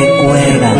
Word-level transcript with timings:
Recuerda, 0.00 0.75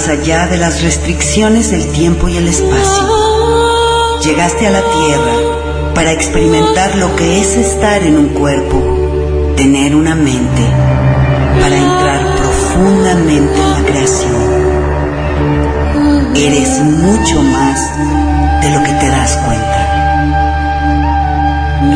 Allá 0.09 0.47
de 0.47 0.57
las 0.57 0.81
restricciones 0.81 1.71
del 1.71 1.87
tiempo 1.91 2.27
y 2.27 2.37
el 2.37 2.47
espacio. 2.47 3.07
Llegaste 4.23 4.67
a 4.67 4.71
la 4.71 4.81
Tierra 4.81 5.93
para 5.93 6.11
experimentar 6.11 6.95
lo 6.95 7.15
que 7.15 7.39
es 7.41 7.55
estar 7.55 8.01
en 8.03 8.17
un 8.17 8.29
cuerpo, 8.29 9.53
tener 9.55 9.95
una 9.95 10.15
mente, 10.15 10.63
para 11.59 11.77
entrar 11.77 12.35
profundamente 12.37 13.59
en 13.59 13.71
la 13.71 13.81
creación. 13.85 14.59
Eres 16.35 16.79
mucho 16.79 17.41
más 17.41 17.97
de 18.61 18.71
lo 18.71 18.83
que 18.83 18.91
te 18.93 19.07
das 19.09 19.37
cuenta. 19.45 19.85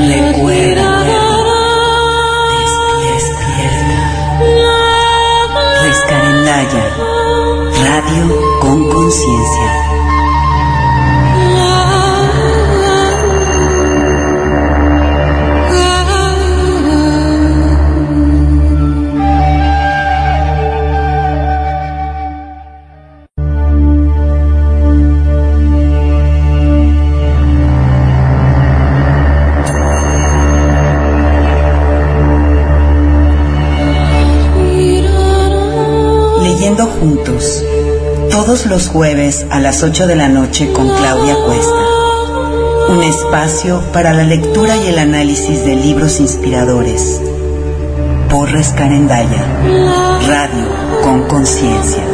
Recuerda. 0.08 1.04
Despierta. 3.14 3.98
Rescarendaya. 5.84 7.13
Radio 8.06 8.60
con 8.60 8.90
conciencia. 8.90 9.93
Los 38.66 38.88
jueves 38.88 39.46
a 39.50 39.60
las 39.60 39.84
8 39.84 40.08
de 40.08 40.16
la 40.16 40.30
noche 40.30 40.72
con 40.74 40.88
Claudia 40.88 41.36
Cuesta. 41.46 41.86
Un 42.90 43.04
espacio 43.04 43.82
para 43.92 44.14
la 44.14 44.24
lectura 44.24 44.78
y 44.78 44.88
el 44.88 45.00
análisis 45.00 45.66
de 45.66 45.76
libros 45.76 46.20
inspiradores. 46.20 47.22
Porres 48.30 48.70
Carendaya. 48.70 49.46
Radio 50.28 51.02
con 51.04 51.24
conciencia. 51.28 52.13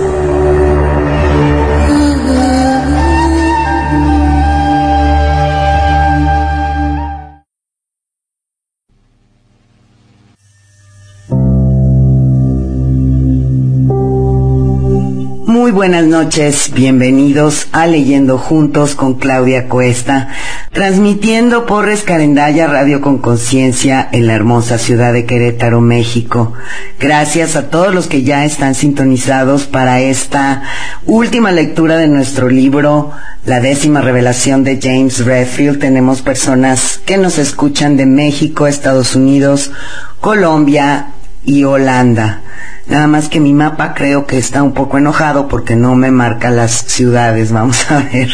Noches, 16.24 16.74
bienvenidos 16.74 17.68
a 17.72 17.88
Leyendo 17.88 18.38
Juntos 18.38 18.94
con 18.94 19.14
Claudia 19.14 19.70
Cuesta, 19.70 20.28
transmitiendo 20.74 21.66
por 21.66 21.86
Rescarendaya 21.86 22.68
Radio 22.68 23.00
con 23.00 23.20
Conciencia 23.20 24.10
en 24.12 24.28
la 24.28 24.34
hermosa 24.34 24.78
ciudad 24.78 25.14
de 25.14 25.26
Querétaro, 25.26 25.80
México. 25.80 26.52
Gracias 27.00 27.56
a 27.56 27.70
todos 27.70 27.96
los 27.96 28.08
que 28.08 28.24
ya 28.24 28.44
están 28.44 28.76
sintonizados 28.76 29.64
para 29.64 30.02
esta 30.02 30.64
última 31.06 31.54
lectura 31.54 31.96
de 31.96 32.10
nuestro 32.10 32.50
libro, 32.50 33.12
La 33.46 33.62
décima 33.62 34.02
revelación 34.02 34.66
de 34.66 34.78
James 34.82 35.24
Redfield. 35.24 35.80
Tenemos 35.80 36.22
personas 36.22 37.00
que 37.06 37.18
nos 37.18 37.38
escuchan 37.38 37.96
de 37.96 38.06
México, 38.06 38.68
Estados 38.68 39.16
Unidos, 39.16 39.72
Colombia 40.20 41.14
y 41.46 41.64
Holanda. 41.64 42.42
Nada 42.90 43.06
más 43.06 43.30
que 43.30 43.40
mi 43.40 43.54
mapa 43.54 43.94
creo 43.94 44.26
que 44.26 44.40
está 44.40 44.64
un 44.64 44.74
poco 44.74 44.98
enojado 44.98 45.48
porque 45.48 45.76
no 45.76 45.96
me 45.96 46.10
marca 46.10 46.50
las 46.50 46.72
ciudades. 46.72 47.52
Vamos 47.54 47.90
a 47.92 48.00
ver 48.00 48.30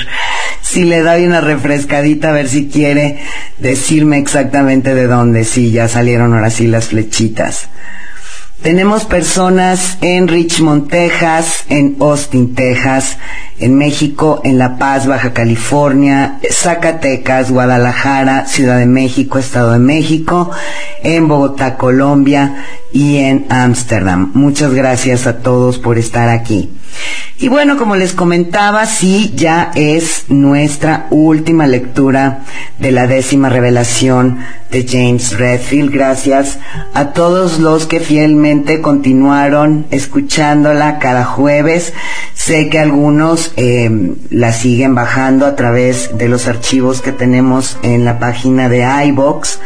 si 0.62 0.86
le 0.86 1.02
doy 1.02 1.26
una 1.26 1.42
refrescadita 1.42 2.30
a 2.30 2.34
ver 2.34 2.48
si 2.48 2.68
quiere 2.70 3.20
decirme 3.58 4.18
exactamente 4.18 4.96
de 4.96 5.08
dónde. 5.08 5.44
Sí, 5.44 5.72
ya 5.72 5.88
salieron 5.88 6.34
ahora 6.34 6.50
sí 6.50 6.68
las 6.68 6.88
flechitas. 6.88 7.68
Tenemos 8.62 9.04
personas 9.04 9.98
en 10.02 10.28
Richmond, 10.28 10.90
Texas, 10.90 11.66
en 11.70 11.98
Austin, 12.00 12.56
Texas, 12.56 13.18
en 13.60 13.78
México, 13.78 14.42
en 14.44 14.58
La 14.58 14.78
Paz, 14.78 15.08
Baja 15.08 15.34
California, 15.34 16.40
Zacatecas, 16.52 17.52
Guadalajara, 17.52 18.46
Ciudad 18.46 18.78
de 18.78 18.86
México, 18.86 19.40
Estado 19.40 19.72
de 19.74 19.80
México, 19.80 20.52
en 21.04 21.28
Bogotá, 21.28 21.78
Colombia 21.78 22.66
y 22.92 23.18
en 23.18 23.46
Ámsterdam. 23.50 24.32
Muchas 24.34 24.74
gracias 24.74 25.28
a 25.28 25.38
todos 25.40 25.80
por 25.80 25.98
estar 25.98 26.30
aquí. 26.30 26.70
Y 27.38 27.50
bueno, 27.50 27.78
como 27.78 27.98
les 27.98 28.14
comentaba, 28.14 28.86
sí, 28.86 29.34
ya 29.36 29.72
es 29.76 30.26
nuestra 30.30 31.08
última 31.10 31.68
lectura 31.68 32.44
de 32.80 32.94
la 32.94 33.08
décima 33.08 33.50
revelación 33.50 34.40
de 34.72 34.88
James 34.88 35.38
Redfield. 35.38 35.92
Gracias 35.92 36.60
a 36.94 37.12
todos 37.12 37.60
los 37.60 37.88
que 37.88 38.00
fielmente 38.00 38.80
continuaron 38.80 39.86
escuchándola 39.92 40.98
cada 41.00 41.26
jueves. 41.26 41.92
Sé 42.34 42.70
que 42.70 42.80
algunos 42.80 43.45
eh, 43.56 44.16
la 44.30 44.52
siguen 44.52 44.96
bajando 44.96 45.46
a 45.46 45.56
través 45.56 46.18
de 46.18 46.30
los 46.30 46.48
archivos 46.48 47.02
que 47.02 47.12
tenemos 47.12 47.78
en 47.84 48.06
la 48.06 48.20
página 48.20 48.70
de 48.70 48.86
iBox, 49.08 49.60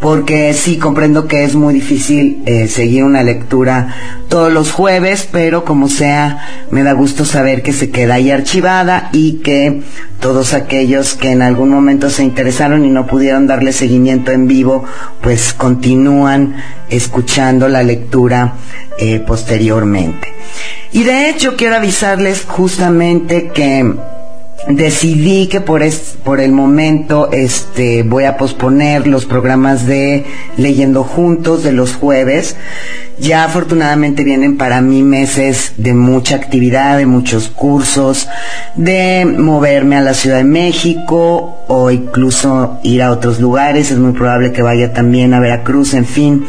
porque 0.00 0.52
sí 0.52 0.76
comprendo 0.76 1.26
que 1.26 1.44
es 1.44 1.54
muy 1.54 1.72
difícil 1.72 2.42
eh, 2.44 2.68
seguir 2.68 3.02
una 3.04 3.22
lectura 3.22 3.94
todos 4.28 4.52
los 4.52 4.70
jueves, 4.70 5.26
pero 5.30 5.64
como 5.64 5.88
sea, 5.88 6.66
me 6.70 6.82
da 6.82 6.92
gusto 6.92 7.24
saber 7.24 7.62
que 7.62 7.72
se 7.72 7.90
queda 7.90 8.14
ahí 8.14 8.30
archivada 8.30 9.08
y 9.12 9.38
que 9.38 9.82
todos 10.20 10.52
aquellos 10.52 11.14
que 11.14 11.30
en 11.30 11.42
algún 11.42 11.70
momento 11.70 12.10
se 12.10 12.24
interesaron 12.24 12.84
y 12.84 12.90
no 12.90 13.06
pudieron 13.06 13.46
darle 13.46 13.72
seguimiento 13.72 14.32
en 14.32 14.46
vivo, 14.46 14.84
pues 15.22 15.54
continúan 15.54 16.56
escuchando 16.90 17.68
la 17.68 17.82
lectura 17.82 18.54
eh, 18.98 19.20
posteriormente. 19.20 20.34
Y 20.92 21.04
de 21.04 21.30
hecho 21.30 21.56
quiero 21.56 21.76
avisarles 21.76 22.44
justamente 22.46 23.48
que 23.48 23.94
decidí 24.68 25.46
que 25.46 25.60
por, 25.60 25.82
por 26.24 26.40
el 26.40 26.52
momento 26.52 27.30
este, 27.32 28.02
voy 28.02 28.24
a 28.24 28.36
posponer 28.36 29.06
los 29.06 29.24
programas 29.24 29.86
de 29.86 30.24
Leyendo 30.56 31.04
Juntos 31.04 31.62
de 31.62 31.72
los 31.72 31.94
jueves. 31.94 32.56
Ya 33.18 33.44
afortunadamente 33.44 34.24
vienen 34.24 34.58
para 34.58 34.82
mí 34.82 35.02
meses 35.02 35.72
de 35.78 35.94
mucha 35.94 36.36
actividad, 36.36 36.98
de 36.98 37.06
muchos 37.06 37.48
cursos, 37.48 38.28
de 38.74 39.24
moverme 39.24 39.96
a 39.96 40.02
la 40.02 40.12
Ciudad 40.12 40.36
de 40.38 40.44
México 40.44 41.64
o 41.68 41.90
incluso 41.90 42.78
ir 42.82 43.02
a 43.02 43.10
otros 43.10 43.40
lugares. 43.40 43.90
Es 43.90 43.98
muy 43.98 44.12
probable 44.12 44.52
que 44.52 44.62
vaya 44.62 44.92
también 44.92 45.32
a 45.32 45.40
Veracruz, 45.40 45.94
en 45.94 46.04
fin. 46.04 46.46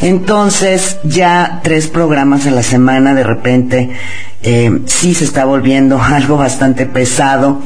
Entonces 0.00 0.98
ya 1.04 1.60
tres 1.62 1.88
programas 1.88 2.46
a 2.46 2.50
la 2.50 2.62
semana 2.62 3.14
de 3.14 3.22
repente 3.22 3.90
eh, 4.42 4.80
sí 4.86 5.12
se 5.14 5.24
está 5.24 5.44
volviendo 5.44 6.00
algo 6.02 6.36
bastante 6.36 6.86
pesado. 6.86 7.60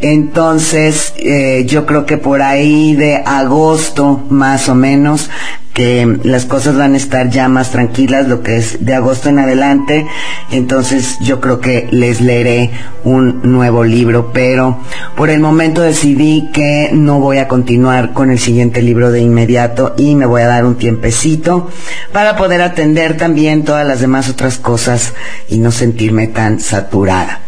Entonces, 0.00 1.14
eh, 1.16 1.64
yo 1.66 1.86
creo 1.86 2.06
que 2.06 2.18
por 2.18 2.42
ahí 2.42 2.94
de 2.96 3.16
agosto, 3.24 4.20
más 4.30 4.68
o 4.68 4.74
menos, 4.74 5.30
que 5.72 6.18
las 6.22 6.44
cosas 6.44 6.76
van 6.76 6.94
a 6.94 6.98
estar 6.98 7.30
ya 7.30 7.48
más 7.48 7.70
tranquilas, 7.70 8.28
lo 8.28 8.42
que 8.42 8.56
es 8.56 8.84
de 8.84 8.94
agosto 8.94 9.28
en 9.28 9.38
adelante. 9.38 10.06
Entonces, 10.50 11.18
yo 11.20 11.40
creo 11.40 11.60
que 11.60 11.88
les 11.90 12.20
leeré 12.20 12.70
un 13.04 13.40
nuevo 13.42 13.84
libro, 13.84 14.30
pero 14.32 14.78
por 15.16 15.30
el 15.30 15.40
momento 15.40 15.80
decidí 15.80 16.50
que 16.52 16.90
no 16.92 17.20
voy 17.20 17.38
a 17.38 17.48
continuar 17.48 18.12
con 18.12 18.30
el 18.30 18.38
siguiente 18.38 18.82
libro 18.82 19.10
de 19.10 19.20
inmediato 19.20 19.94
y 19.96 20.14
me 20.14 20.26
voy 20.26 20.42
a 20.42 20.48
dar 20.48 20.64
un 20.64 20.76
tiempecito 20.76 21.70
para 22.12 22.36
poder 22.36 22.60
atender 22.60 23.16
también 23.16 23.64
todas 23.64 23.86
las 23.86 24.00
demás 24.00 24.28
otras 24.28 24.58
cosas 24.58 25.14
y 25.48 25.58
no 25.58 25.70
sentirme 25.70 26.26
tan 26.26 26.60
saturada. 26.60 27.40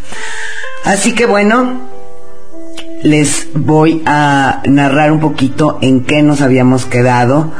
Así 0.83 1.13
que 1.13 1.25
bueno, 1.25 1.81
les 3.03 3.47
voy 3.53 4.01
a 4.05 4.61
narrar 4.65 5.11
un 5.11 5.19
poquito 5.19 5.77
en 5.81 6.03
qué 6.03 6.23
nos 6.23 6.41
habíamos 6.41 6.85
quedado 6.85 7.51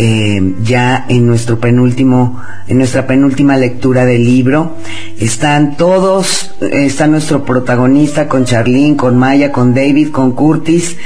eh, 0.00 0.54
ya 0.62 1.06
en 1.08 1.26
nuestro 1.26 1.58
penúltimo, 1.58 2.40
en 2.68 2.78
nuestra 2.78 3.06
penúltima 3.08 3.56
lectura 3.56 4.04
del 4.04 4.24
libro. 4.24 4.76
Están 5.18 5.76
todos, 5.76 6.54
está 6.60 7.08
nuestro 7.08 7.44
protagonista 7.44 8.28
con 8.28 8.44
Charlene, 8.44 8.96
con 8.96 9.18
Maya, 9.18 9.50
con 9.50 9.74
David, 9.74 10.10
con 10.10 10.32
Curtis, 10.32 10.96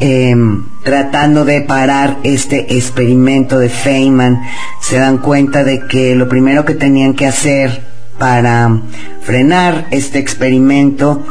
em, 0.00 0.64
tratando 0.82 1.44
de 1.44 1.60
parar 1.60 2.18
este 2.24 2.76
experimento 2.76 3.60
de 3.60 3.68
Feynman. 3.68 4.42
Se 4.80 4.98
dan 4.98 5.18
cuenta 5.18 5.62
de 5.62 5.86
que 5.86 6.16
lo 6.16 6.28
primero 6.28 6.64
que 6.64 6.74
tenían 6.74 7.14
que 7.14 7.26
hacer 7.26 7.80
para 8.18 8.76
frenar 9.20 9.86
este 9.92 10.18
experimento, 10.18 11.24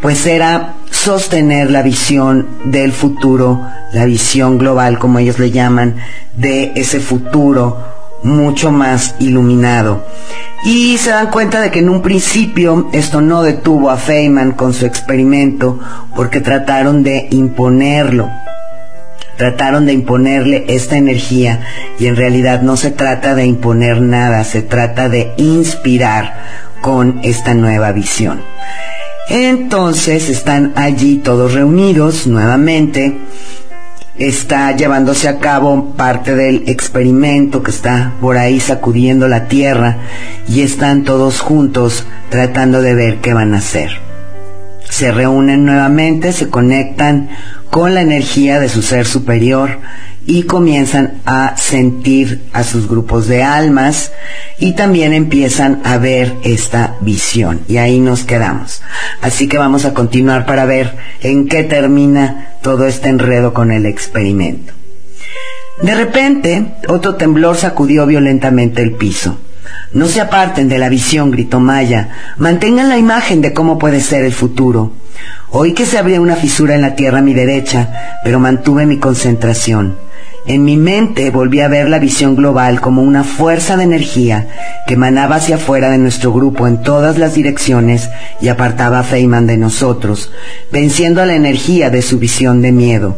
pues 0.00 0.26
era 0.26 0.76
sostener 1.02 1.68
la 1.68 1.82
visión 1.82 2.46
del 2.64 2.92
futuro, 2.92 3.60
la 3.92 4.04
visión 4.04 4.56
global, 4.56 5.00
como 5.00 5.18
ellos 5.18 5.40
le 5.40 5.50
llaman, 5.50 5.96
de 6.36 6.70
ese 6.76 7.00
futuro 7.00 7.76
mucho 8.22 8.70
más 8.70 9.16
iluminado. 9.18 10.06
Y 10.64 10.96
se 10.98 11.10
dan 11.10 11.28
cuenta 11.32 11.60
de 11.60 11.72
que 11.72 11.80
en 11.80 11.88
un 11.88 12.02
principio 12.02 12.88
esto 12.92 13.20
no 13.20 13.42
detuvo 13.42 13.90
a 13.90 13.96
Feynman 13.96 14.52
con 14.52 14.74
su 14.74 14.86
experimento 14.86 15.80
porque 16.14 16.40
trataron 16.40 17.02
de 17.02 17.26
imponerlo. 17.32 18.30
Trataron 19.36 19.86
de 19.86 19.94
imponerle 19.94 20.66
esta 20.68 20.96
energía 20.96 21.62
y 21.98 22.06
en 22.06 22.14
realidad 22.14 22.62
no 22.62 22.76
se 22.76 22.92
trata 22.92 23.34
de 23.34 23.44
imponer 23.44 24.00
nada, 24.00 24.44
se 24.44 24.62
trata 24.62 25.08
de 25.08 25.32
inspirar 25.36 26.34
con 26.80 27.18
esta 27.24 27.54
nueva 27.54 27.90
visión. 27.90 28.40
Entonces 29.28 30.28
están 30.28 30.72
allí 30.76 31.16
todos 31.16 31.54
reunidos 31.54 32.26
nuevamente. 32.26 33.18
Está 34.18 34.76
llevándose 34.76 35.28
a 35.28 35.38
cabo 35.38 35.94
parte 35.96 36.34
del 36.34 36.64
experimento 36.68 37.62
que 37.62 37.70
está 37.70 38.12
por 38.20 38.36
ahí 38.36 38.60
sacudiendo 38.60 39.26
la 39.26 39.48
tierra 39.48 39.96
y 40.48 40.60
están 40.60 41.04
todos 41.04 41.40
juntos 41.40 42.04
tratando 42.28 42.82
de 42.82 42.94
ver 42.94 43.16
qué 43.20 43.32
van 43.32 43.54
a 43.54 43.58
hacer. 43.58 43.90
Se 44.88 45.10
reúnen 45.10 45.64
nuevamente, 45.64 46.32
se 46.32 46.50
conectan 46.50 47.30
con 47.70 47.94
la 47.94 48.02
energía 48.02 48.60
de 48.60 48.68
su 48.68 48.82
ser 48.82 49.06
superior 49.06 49.78
y 50.26 50.44
comienzan 50.44 51.20
a 51.26 51.56
sentir 51.56 52.44
a 52.52 52.62
sus 52.62 52.88
grupos 52.88 53.26
de 53.26 53.42
almas 53.42 54.12
y 54.58 54.74
también 54.74 55.12
empiezan 55.12 55.80
a 55.84 55.98
ver 55.98 56.36
esta 56.44 56.96
visión. 57.00 57.60
Y 57.68 57.78
ahí 57.78 57.98
nos 57.98 58.24
quedamos. 58.24 58.82
Así 59.20 59.48
que 59.48 59.58
vamos 59.58 59.84
a 59.84 59.94
continuar 59.94 60.46
para 60.46 60.64
ver 60.64 60.96
en 61.22 61.48
qué 61.48 61.64
termina 61.64 62.56
todo 62.62 62.86
este 62.86 63.08
enredo 63.08 63.52
con 63.52 63.72
el 63.72 63.86
experimento. 63.86 64.72
De 65.82 65.94
repente, 65.94 66.74
otro 66.88 67.16
temblor 67.16 67.56
sacudió 67.56 68.06
violentamente 68.06 68.82
el 68.82 68.92
piso. 68.92 69.38
No 69.92 70.06
se 70.06 70.20
aparten 70.20 70.68
de 70.68 70.78
la 70.78 70.88
visión, 70.88 71.30
gritó 71.30 71.60
Maya. 71.60 72.10
Mantengan 72.36 72.88
la 72.88 72.98
imagen 72.98 73.40
de 73.42 73.52
cómo 73.52 73.78
puede 73.78 74.00
ser 74.00 74.24
el 74.24 74.32
futuro. 74.32 74.92
Oí 75.50 75.74
que 75.74 75.84
se 75.84 75.98
abría 75.98 76.20
una 76.20 76.36
fisura 76.36 76.74
en 76.74 76.82
la 76.82 76.94
tierra 76.94 77.18
a 77.18 77.22
mi 77.22 77.34
derecha, 77.34 78.20
pero 78.24 78.38
mantuve 78.38 78.86
mi 78.86 78.98
concentración. 78.98 79.96
En 80.44 80.64
mi 80.64 80.76
mente 80.76 81.30
volví 81.30 81.60
a 81.60 81.68
ver 81.68 81.88
la 81.88 82.00
visión 82.00 82.34
global 82.34 82.80
como 82.80 83.02
una 83.02 83.22
fuerza 83.22 83.76
de 83.76 83.84
energía 83.84 84.48
que 84.88 84.94
emanaba 84.94 85.36
hacia 85.36 85.54
afuera 85.54 85.88
de 85.88 85.98
nuestro 85.98 86.32
grupo 86.32 86.66
en 86.66 86.82
todas 86.82 87.16
las 87.16 87.34
direcciones 87.34 88.10
y 88.40 88.48
apartaba 88.48 88.98
a 88.98 89.02
Feynman 89.04 89.46
de 89.46 89.56
nosotros, 89.56 90.32
venciendo 90.72 91.22
a 91.22 91.26
la 91.26 91.36
energía 91.36 91.90
de 91.90 92.02
su 92.02 92.18
visión 92.18 92.60
de 92.60 92.72
miedo. 92.72 93.16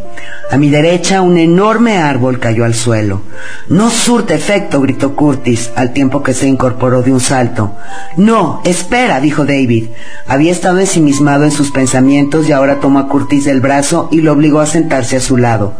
A 0.50 0.58
mi 0.58 0.68
derecha 0.68 1.22
un 1.22 1.38
enorme 1.38 1.96
árbol 1.96 2.38
cayó 2.38 2.66
al 2.66 2.74
suelo. 2.74 3.22
No 3.68 3.88
surte 3.88 4.34
efecto, 4.34 4.82
gritó 4.82 5.16
Curtis 5.16 5.70
al 5.76 5.94
tiempo 5.94 6.22
que 6.22 6.34
se 6.34 6.46
incorporó 6.46 7.00
de 7.00 7.12
un 7.12 7.20
salto. 7.20 7.74
No, 8.18 8.60
espera, 8.64 9.20
dijo 9.20 9.46
David. 9.46 9.86
Había 10.26 10.52
estado 10.52 10.78
ensimismado 10.78 11.44
en 11.44 11.50
sus 11.50 11.70
pensamientos 11.70 12.46
y 12.48 12.52
ahora 12.52 12.80
tomó 12.80 12.98
a 12.98 13.08
Curtis 13.08 13.46
del 13.46 13.62
brazo 13.62 14.10
y 14.12 14.20
lo 14.20 14.32
obligó 14.32 14.60
a 14.60 14.66
sentarse 14.66 15.16
a 15.16 15.20
su 15.20 15.38
lado. 15.38 15.74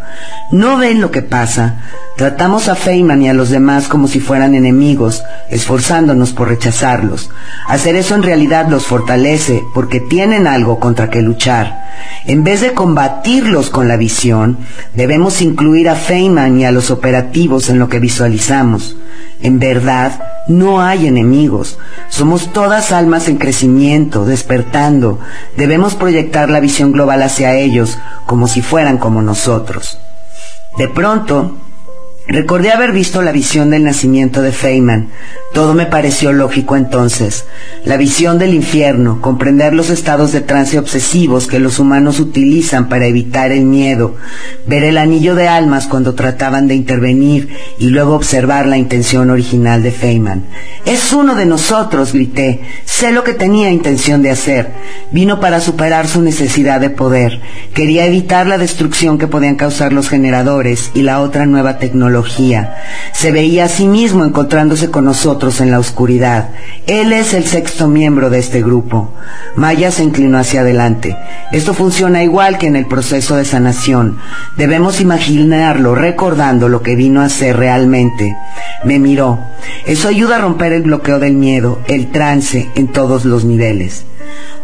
¿No 0.51 0.79
ven 0.79 1.03
lo 1.03 1.11
que 1.11 1.23
pasa? 1.35 1.81
Tratamos 2.17 2.69
a 2.69 2.77
Feynman 2.77 3.21
y 3.21 3.29
a 3.29 3.35
los 3.35 3.51
demás 3.51 3.89
como 3.89 4.07
si 4.07 4.21
fueran 4.21 4.55
enemigos, 4.55 5.25
esforzándonos 5.51 6.33
por 6.33 6.47
rechazarlos. 6.47 7.29
Hacer 7.67 7.97
eso 7.97 8.15
en 8.15 8.23
realidad 8.23 8.69
los 8.69 8.87
fortalece 8.87 9.65
porque 9.75 9.99
tienen 9.99 10.47
algo 10.47 10.79
contra 10.79 11.11
que 11.11 11.23
luchar. 11.23 11.91
En 12.25 12.45
vez 12.45 12.61
de 12.61 12.73
combatirlos 12.73 13.69
con 13.69 13.89
la 13.89 13.97
visión, 13.97 14.59
debemos 14.95 15.43
incluir 15.43 15.89
a 15.89 15.97
Feynman 15.97 16.61
y 16.61 16.67
a 16.67 16.71
los 16.71 16.93
operativos 16.93 17.69
en 17.69 17.81
lo 17.81 17.89
que 17.89 17.99
visualizamos. 17.99 18.97
En 19.43 19.59
verdad, 19.59 20.23
no 20.47 20.83
hay 20.83 21.09
enemigos. 21.09 21.81
Somos 22.11 22.53
todas 22.53 22.93
almas 22.93 23.27
en 23.27 23.39
crecimiento, 23.39 24.25
despertando. 24.25 25.19
Debemos 25.57 25.97
proyectar 25.97 26.49
la 26.49 26.61
visión 26.61 26.93
global 26.93 27.25
hacia 27.25 27.57
ellos 27.57 27.99
como 28.25 28.47
si 28.47 28.63
fueran 28.63 28.99
como 28.99 29.21
nosotros. 29.21 29.99
De 30.77 30.89
pronto, 30.89 31.57
recordé 32.27 32.73
haber 32.73 32.93
visto 32.93 33.23
la 33.23 33.33
visión 33.33 33.71
del 33.71 33.85
nacimiento 33.85 34.43
de 34.43 34.53
Feynman. 34.53 35.09
Todo 35.53 35.75
me 35.75 35.87
pareció 35.87 36.33
lógico 36.33 36.77
entonces. 36.77 37.45
La 37.85 37.97
visión 37.97 38.39
del 38.39 38.55
infierno, 38.55 39.21
comprender 39.21 39.73
los 39.73 39.91
estados 39.91 40.33
de 40.33 40.41
trance 40.41 40.79
obsesivos 40.79 41.47
que 41.47 41.61
los 41.61 41.79
humanos 41.79 42.19
utilizan 42.19 42.89
para 42.89 43.07
evitar 43.07 43.53
el 43.53 43.65
miedo, 43.65 44.17
ver 44.67 44.85
el 44.85 44.99
anillo 44.99 45.35
de 45.35 45.49
almas 45.49 45.87
cuando 45.87 46.15
trataban 46.15 46.67
de 46.67 46.75
intervenir 46.75 47.51
y 47.79 47.87
luego 47.89 48.15
observar 48.15 48.67
la 48.67 48.79
intención 48.79 49.31
original 49.31 49.83
de 49.83 49.93
Feynman. 49.93 50.45
Es 50.87 51.13
uno 51.13 51.35
de 51.35 51.47
nosotros, 51.47 52.13
grité. 52.13 52.61
Sé 52.85 53.13
lo 53.13 53.23
que 53.23 53.35
tenía 53.35 53.71
intención 53.71 54.23
de 54.23 54.31
hacer. 54.31 54.71
Vino 55.13 55.41
para 55.41 55.61
superar 55.61 56.09
su 56.09 56.21
necesidad 56.21 56.81
de 56.81 56.91
poder. 56.91 57.41
Quería 57.75 58.07
evitar 58.07 58.47
la 58.47 58.59
destrucción 58.59 59.19
que 59.19 59.27
podían 59.27 59.57
causar 59.57 59.93
los 59.93 60.09
generadores 60.09 60.91
y 60.95 61.03
la 61.03 61.21
otra 61.21 61.47
nueva 61.47 61.79
Se 63.13 63.33
veía 63.33 63.65
a 63.65 63.69
sí 63.69 63.87
mismo 63.87 64.25
encontrándose 64.25 64.91
con 64.91 65.05
nosotros 65.05 65.61
en 65.61 65.71
la 65.71 65.79
oscuridad. 65.79 66.51
Él 66.87 67.13
es 67.13 67.35
el 67.35 67.45
sexto 67.45 67.89
miembro 67.89 68.31
de 68.31 68.39
este 68.39 68.63
grupo. 68.63 69.13
Maya 69.57 69.91
se 69.91 70.05
inclinó 70.05 70.39
hacia 70.39 70.61
adelante. 70.61 71.17
Esto 71.53 71.75
funciona 71.75 72.23
igual 72.23 72.59
que 72.59 72.67
en 72.67 72.77
el 72.77 72.87
proceso 72.87 73.37
de 73.37 73.45
sanación. 73.45 74.19
Debemos 74.57 75.01
imaginarlo 75.01 75.95
recordando 75.95 76.69
lo 76.69 76.83
que 76.83 76.95
vino 76.95 77.21
a 77.21 77.29
ser 77.29 77.57
realmente. 77.57 78.37
Me 78.85 78.99
miró. 78.99 79.39
Eso 79.87 80.09
ayuda 80.09 80.37
a 80.37 80.41
romper 80.41 80.73
el 80.73 80.83
bloqueo 80.83 81.19
del 81.19 81.35
miedo, 81.35 81.81
el 81.87 82.11
trance 82.11 82.71
en 82.75 82.89
todos 82.89 83.25
los 83.25 83.45
niveles. 83.45 84.05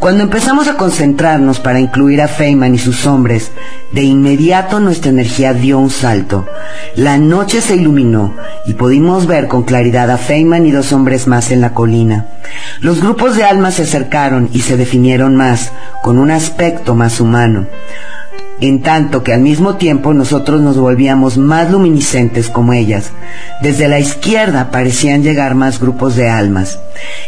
Cuando 0.00 0.22
empezamos 0.22 0.66
a 0.66 0.78
concentrarnos 0.78 1.60
para 1.60 1.78
incluir 1.78 2.22
a 2.22 2.28
Feynman 2.28 2.74
y 2.74 2.78
sus 2.78 3.06
hombres, 3.06 3.52
de 3.92 4.02
inmediato 4.02 4.80
nuestra 4.80 5.10
energía 5.10 5.52
dio 5.52 5.78
un 5.78 5.90
salto. 5.90 6.46
La 6.96 7.18
noche 7.18 7.60
se 7.60 7.76
iluminó 7.76 8.34
y 8.64 8.72
pudimos 8.72 9.26
ver 9.26 9.46
con 9.46 9.62
claridad 9.62 10.10
a 10.10 10.16
Feynman 10.16 10.64
y 10.64 10.70
dos 10.70 10.94
hombres 10.94 11.26
más 11.26 11.50
en 11.50 11.60
la 11.60 11.74
colina. 11.74 12.28
Los 12.80 13.02
grupos 13.02 13.36
de 13.36 13.44
almas 13.44 13.74
se 13.74 13.82
acercaron 13.82 14.48
y 14.54 14.62
se 14.62 14.78
definieron 14.78 15.36
más, 15.36 15.70
con 16.02 16.18
un 16.18 16.30
aspecto 16.30 16.94
más 16.94 17.20
humano 17.20 17.66
en 18.60 18.82
tanto 18.82 19.22
que 19.22 19.32
al 19.32 19.40
mismo 19.40 19.76
tiempo 19.76 20.12
nosotros 20.12 20.60
nos 20.60 20.76
volvíamos 20.76 21.38
más 21.38 21.70
luminiscentes 21.70 22.48
como 22.48 22.72
ellas. 22.72 23.10
Desde 23.62 23.88
la 23.88 23.98
izquierda 23.98 24.70
parecían 24.70 25.22
llegar 25.22 25.54
más 25.54 25.80
grupos 25.80 26.16
de 26.16 26.28
almas. 26.28 26.78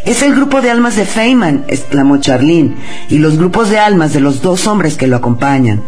Es 0.05 0.23
el 0.23 0.35
grupo 0.35 0.61
de 0.61 0.71
almas 0.71 0.97
de 0.97 1.07
Feynman, 1.07 1.65
exclamó 1.69 2.19
Charlene, 2.19 2.77
y 3.09 3.19
los 3.19 3.39
grupos 3.39 3.71
de 3.71 3.79
almas 3.79 4.13
de 4.13 4.21
los 4.21 4.43
dos 4.43 4.67
hombres 4.67 4.97
que 4.97 5.07
lo 5.07 5.17
acompañan. 5.17 5.83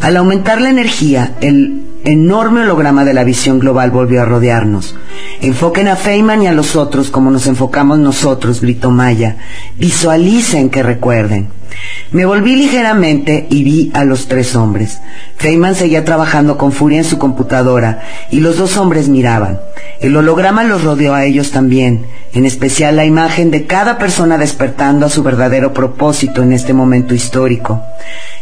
Al 0.00 0.16
aumentar 0.16 0.60
la 0.60 0.70
energía, 0.70 1.32
el 1.40 1.86
enorme 2.04 2.62
holograma 2.62 3.04
de 3.04 3.14
la 3.14 3.24
visión 3.24 3.58
global 3.58 3.90
volvió 3.90 4.22
a 4.22 4.24
rodearnos. 4.24 4.96
Enfoquen 5.40 5.88
a 5.88 5.96
Feynman 5.96 6.42
y 6.42 6.46
a 6.48 6.52
los 6.52 6.76
otros 6.76 7.10
como 7.10 7.30
nos 7.30 7.46
enfocamos 7.46 7.98
nosotros, 7.98 8.60
gritó 8.60 8.90
Maya. 8.90 9.36
Visualicen 9.78 10.70
que 10.70 10.82
recuerden. 10.82 11.61
Me 12.10 12.26
volví 12.26 12.56
ligeramente 12.56 13.46
y 13.48 13.64
vi 13.64 13.90
a 13.94 14.04
los 14.04 14.28
tres 14.28 14.54
hombres. 14.54 15.00
Feynman 15.36 15.74
seguía 15.74 16.04
trabajando 16.04 16.58
con 16.58 16.72
furia 16.72 16.98
en 16.98 17.04
su 17.04 17.18
computadora 17.18 18.02
y 18.30 18.40
los 18.40 18.58
dos 18.58 18.76
hombres 18.76 19.08
miraban. 19.08 19.58
El 20.00 20.16
holograma 20.16 20.64
los 20.64 20.84
rodeó 20.84 21.14
a 21.14 21.24
ellos 21.24 21.52
también, 21.52 22.06
en 22.34 22.44
especial 22.44 22.96
la 22.96 23.04
imagen 23.04 23.50
de 23.50 23.66
cada 23.66 23.98
persona 23.98 24.36
despertando 24.36 25.06
a 25.06 25.10
su 25.10 25.22
verdadero 25.22 25.72
propósito 25.72 26.42
en 26.42 26.52
este 26.52 26.72
momento 26.72 27.14
histórico. 27.14 27.82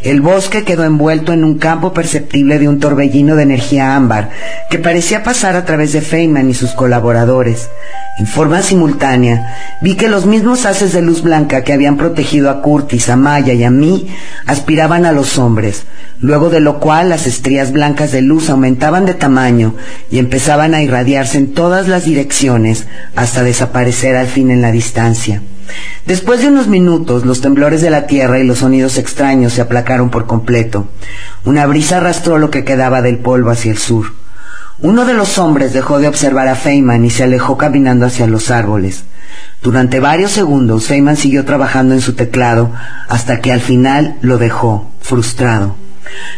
El 0.01 0.21
bosque 0.21 0.63
quedó 0.63 0.83
envuelto 0.83 1.33
en 1.33 1.43
un 1.43 1.57
campo 1.57 1.93
perceptible 1.93 2.57
de 2.57 2.67
un 2.67 2.79
torbellino 2.79 3.35
de 3.35 3.43
energía 3.43 3.95
ámbar 3.95 4.31
que 4.69 4.79
parecía 4.79 5.23
pasar 5.23 5.55
a 5.55 5.65
través 5.65 5.93
de 5.93 6.01
Feynman 6.01 6.49
y 6.49 6.53
sus 6.53 6.71
colaboradores. 6.71 7.69
En 8.19 8.27
forma 8.27 8.61
simultánea, 8.61 9.77
vi 9.81 9.95
que 9.95 10.09
los 10.09 10.25
mismos 10.25 10.65
haces 10.65 10.93
de 10.93 11.01
luz 11.01 11.21
blanca 11.21 11.63
que 11.63 11.73
habían 11.73 11.97
protegido 11.97 12.49
a 12.49 12.61
Curtis, 12.61 13.09
a 13.09 13.15
Maya 13.21 13.53
y 13.53 13.63
a 13.63 13.69
mí 13.69 14.07
aspiraban 14.45 15.05
a 15.05 15.13
los 15.13 15.37
hombres, 15.37 15.83
luego 16.19 16.49
de 16.49 16.59
lo 16.59 16.79
cual 16.79 17.09
las 17.09 17.27
estrías 17.27 17.71
blancas 17.71 18.11
de 18.11 18.21
luz 18.21 18.49
aumentaban 18.49 19.05
de 19.05 19.13
tamaño 19.13 19.75
y 20.09 20.19
empezaban 20.19 20.73
a 20.73 20.81
irradiarse 20.81 21.37
en 21.37 21.53
todas 21.53 21.87
las 21.87 22.03
direcciones 22.03 22.87
hasta 23.15 23.43
desaparecer 23.43 24.15
al 24.15 24.27
fin 24.27 24.51
en 24.51 24.61
la 24.61 24.71
distancia. 24.71 25.41
Después 26.05 26.41
de 26.41 26.47
unos 26.47 26.67
minutos, 26.67 27.25
los 27.25 27.41
temblores 27.41 27.81
de 27.81 27.89
la 27.89 28.07
tierra 28.07 28.39
y 28.39 28.43
los 28.43 28.59
sonidos 28.59 28.97
extraños 28.97 29.53
se 29.53 29.61
aplacaron 29.61 30.09
por 30.09 30.25
completo. 30.25 30.87
Una 31.45 31.65
brisa 31.65 31.97
arrastró 31.97 32.37
lo 32.37 32.49
que 32.49 32.65
quedaba 32.65 33.01
del 33.01 33.19
polvo 33.19 33.51
hacia 33.51 33.71
el 33.71 33.77
sur. 33.77 34.07
Uno 34.79 35.05
de 35.05 35.13
los 35.13 35.37
hombres 35.37 35.73
dejó 35.73 35.99
de 35.99 36.07
observar 36.07 36.47
a 36.47 36.55
Feynman 36.55 37.05
y 37.05 37.11
se 37.11 37.23
alejó 37.23 37.55
caminando 37.55 38.07
hacia 38.07 38.25
los 38.25 38.49
árboles. 38.49 39.03
Durante 39.61 39.99
varios 39.99 40.31
segundos, 40.31 40.87
Feynman 40.87 41.17
siguió 41.17 41.45
trabajando 41.45 41.93
en 41.93 42.01
su 42.01 42.13
teclado 42.13 42.71
hasta 43.07 43.41
que 43.41 43.51
al 43.51 43.61
final 43.61 44.17
lo 44.21 44.39
dejó, 44.39 44.89
frustrado. 45.01 45.75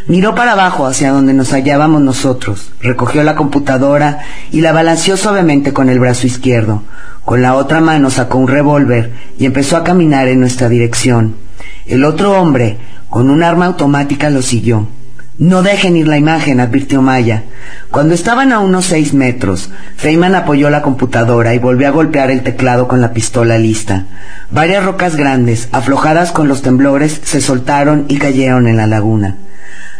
Miró 0.07 0.35
para 0.35 0.51
abajo 0.51 0.85
hacia 0.85 1.11
donde 1.11 1.33
nos 1.33 1.53
hallábamos 1.53 2.01
nosotros, 2.01 2.73
recogió 2.81 3.23
la 3.23 3.35
computadora 3.35 4.19
y 4.51 4.59
la 4.59 4.73
balanceó 4.73 5.15
suavemente 5.15 5.71
con 5.71 5.89
el 5.89 5.99
brazo 5.99 6.27
izquierdo. 6.27 6.83
Con 7.23 7.41
la 7.41 7.55
otra 7.55 7.79
mano 7.79 8.09
sacó 8.09 8.37
un 8.37 8.49
revólver 8.49 9.13
y 9.39 9.45
empezó 9.45 9.77
a 9.77 9.85
caminar 9.85 10.27
en 10.27 10.41
nuestra 10.41 10.67
dirección. 10.67 11.37
El 11.85 12.03
otro 12.03 12.33
hombre, 12.39 12.77
con 13.09 13.29
un 13.29 13.41
arma 13.41 13.67
automática, 13.67 14.29
lo 14.29 14.41
siguió. 14.41 14.87
No 15.39 15.63
dejen 15.63 15.97
ir 15.97 16.07
la 16.07 16.19
imagen, 16.19 16.59
advirtió 16.59 17.01
Maya. 17.01 17.43
Cuando 17.89 18.13
estaban 18.13 18.51
a 18.51 18.59
unos 18.59 18.85
seis 18.85 19.15
metros, 19.15 19.71
Feynman 19.97 20.35
apoyó 20.35 20.69
la 20.69 20.83
computadora 20.83 21.55
y 21.55 21.59
volvió 21.59 21.87
a 21.87 21.91
golpear 21.91 22.29
el 22.29 22.43
teclado 22.43 22.87
con 22.87 23.01
la 23.01 23.13
pistola 23.13 23.57
lista. 23.57 24.05
Varias 24.51 24.85
rocas 24.85 25.15
grandes, 25.15 25.69
aflojadas 25.71 26.31
con 26.31 26.47
los 26.47 26.61
temblores, 26.61 27.19
se 27.23 27.41
soltaron 27.41 28.05
y 28.09 28.17
cayeron 28.17 28.67
en 28.67 28.77
la 28.77 28.85
laguna. 28.85 29.37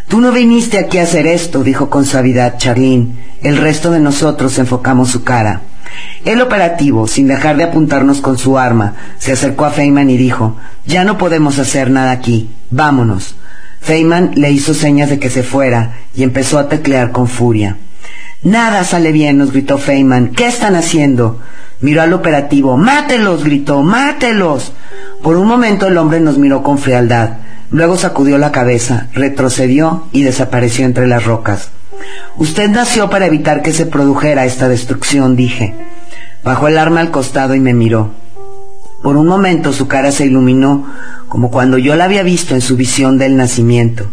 Tú 0.06 0.20
no 0.20 0.30
viniste 0.30 0.78
aquí 0.78 0.98
a 0.98 1.02
hacer 1.02 1.26
esto, 1.26 1.64
dijo 1.64 1.90
con 1.90 2.04
suavidad 2.04 2.56
Charlene. 2.56 3.16
El 3.42 3.56
resto 3.56 3.90
de 3.90 3.98
nosotros 3.98 4.56
enfocamos 4.60 5.10
su 5.10 5.24
cara. 5.24 5.62
El 6.24 6.40
operativo, 6.42 7.08
sin 7.08 7.26
dejar 7.26 7.56
de 7.56 7.64
apuntarnos 7.64 8.20
con 8.20 8.38
su 8.38 8.56
arma, 8.56 8.94
se 9.18 9.32
acercó 9.32 9.64
a 9.64 9.70
Feynman 9.70 10.10
y 10.10 10.16
dijo, 10.16 10.56
Ya 10.86 11.02
no 11.02 11.18
podemos 11.18 11.58
hacer 11.58 11.90
nada 11.90 12.12
aquí. 12.12 12.50
Vámonos. 12.70 13.34
Feynman 13.84 14.32
le 14.36 14.50
hizo 14.50 14.72
señas 14.72 15.10
de 15.10 15.18
que 15.18 15.28
se 15.28 15.42
fuera 15.42 15.98
y 16.14 16.22
empezó 16.22 16.58
a 16.58 16.68
teclear 16.70 17.12
con 17.12 17.28
furia. 17.28 17.76
Nada 18.42 18.82
sale 18.82 19.12
bien, 19.12 19.36
nos 19.36 19.52
gritó 19.52 19.76
Feynman. 19.76 20.28
¿Qué 20.28 20.46
están 20.46 20.74
haciendo? 20.74 21.38
Miró 21.80 22.00
al 22.00 22.14
operativo. 22.14 22.78
¡Mátelos! 22.78 23.44
gritó. 23.44 23.82
¡Mátelos! 23.82 24.72
Por 25.22 25.36
un 25.36 25.46
momento 25.46 25.86
el 25.86 25.98
hombre 25.98 26.20
nos 26.20 26.38
miró 26.38 26.62
con 26.62 26.78
frialdad. 26.78 27.38
Luego 27.70 27.98
sacudió 27.98 28.38
la 28.38 28.52
cabeza, 28.52 29.08
retrocedió 29.12 30.06
y 30.12 30.22
desapareció 30.22 30.86
entre 30.86 31.06
las 31.06 31.24
rocas. 31.24 31.70
Usted 32.36 32.70
nació 32.70 33.10
para 33.10 33.26
evitar 33.26 33.60
que 33.60 33.72
se 33.72 33.84
produjera 33.84 34.46
esta 34.46 34.68
destrucción, 34.68 35.36
dije. 35.36 35.74
Bajó 36.42 36.68
el 36.68 36.78
arma 36.78 37.00
al 37.00 37.10
costado 37.10 37.54
y 37.54 37.60
me 37.60 37.74
miró. 37.74 38.12
Por 39.02 39.18
un 39.18 39.26
momento 39.26 39.74
su 39.74 39.88
cara 39.88 40.10
se 40.10 40.24
iluminó 40.24 40.86
como 41.34 41.50
cuando 41.50 41.78
yo 41.78 41.96
la 41.96 42.04
había 42.04 42.22
visto 42.22 42.54
en 42.54 42.60
su 42.60 42.76
visión 42.76 43.18
del 43.18 43.36
nacimiento. 43.36 44.08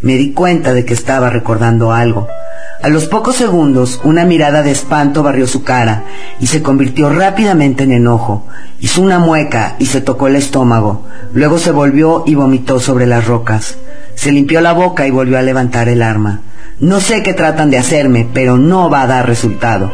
Me 0.00 0.16
di 0.16 0.32
cuenta 0.32 0.74
de 0.74 0.84
que 0.84 0.92
estaba 0.92 1.30
recordando 1.30 1.92
algo. 1.92 2.26
A 2.82 2.88
los 2.88 3.06
pocos 3.06 3.36
segundos, 3.36 4.00
una 4.02 4.24
mirada 4.24 4.64
de 4.64 4.72
espanto 4.72 5.22
barrió 5.22 5.46
su 5.46 5.62
cara 5.62 6.02
y 6.40 6.48
se 6.48 6.62
convirtió 6.62 7.10
rápidamente 7.10 7.84
en 7.84 7.92
enojo. 7.92 8.48
Hizo 8.80 9.02
una 9.02 9.20
mueca 9.20 9.76
y 9.78 9.86
se 9.86 10.00
tocó 10.00 10.26
el 10.26 10.34
estómago. 10.34 11.06
Luego 11.32 11.60
se 11.60 11.70
volvió 11.70 12.24
y 12.26 12.34
vomitó 12.34 12.80
sobre 12.80 13.06
las 13.06 13.28
rocas. 13.28 13.76
Se 14.16 14.32
limpió 14.32 14.60
la 14.60 14.72
boca 14.72 15.06
y 15.06 15.12
volvió 15.12 15.38
a 15.38 15.42
levantar 15.42 15.88
el 15.88 16.02
arma. 16.02 16.40
No 16.80 16.98
sé 16.98 17.22
qué 17.22 17.34
tratan 17.34 17.70
de 17.70 17.78
hacerme, 17.78 18.26
pero 18.34 18.58
no 18.58 18.90
va 18.90 19.02
a 19.02 19.06
dar 19.06 19.28
resultado. 19.28 19.92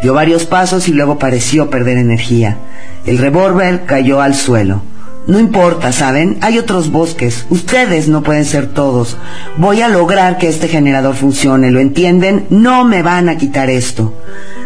Dio 0.00 0.14
varios 0.14 0.46
pasos 0.46 0.88
y 0.88 0.94
luego 0.94 1.18
pareció 1.18 1.68
perder 1.68 1.98
energía. 1.98 2.56
El 3.04 3.18
revólver 3.18 3.84
cayó 3.84 4.22
al 4.22 4.34
suelo. 4.34 4.80
No 5.26 5.38
importa, 5.38 5.92
¿saben? 5.92 6.38
Hay 6.40 6.58
otros 6.58 6.90
bosques. 6.90 7.46
Ustedes 7.48 8.08
no 8.08 8.22
pueden 8.22 8.44
ser 8.44 8.66
todos. 8.66 9.16
Voy 9.56 9.80
a 9.80 9.88
lograr 9.88 10.36
que 10.36 10.48
este 10.48 10.66
generador 10.66 11.14
funcione. 11.14 11.70
¿Lo 11.70 11.78
entienden? 11.78 12.46
No 12.50 12.84
me 12.84 13.02
van 13.02 13.28
a 13.28 13.36
quitar 13.36 13.70
esto. 13.70 14.14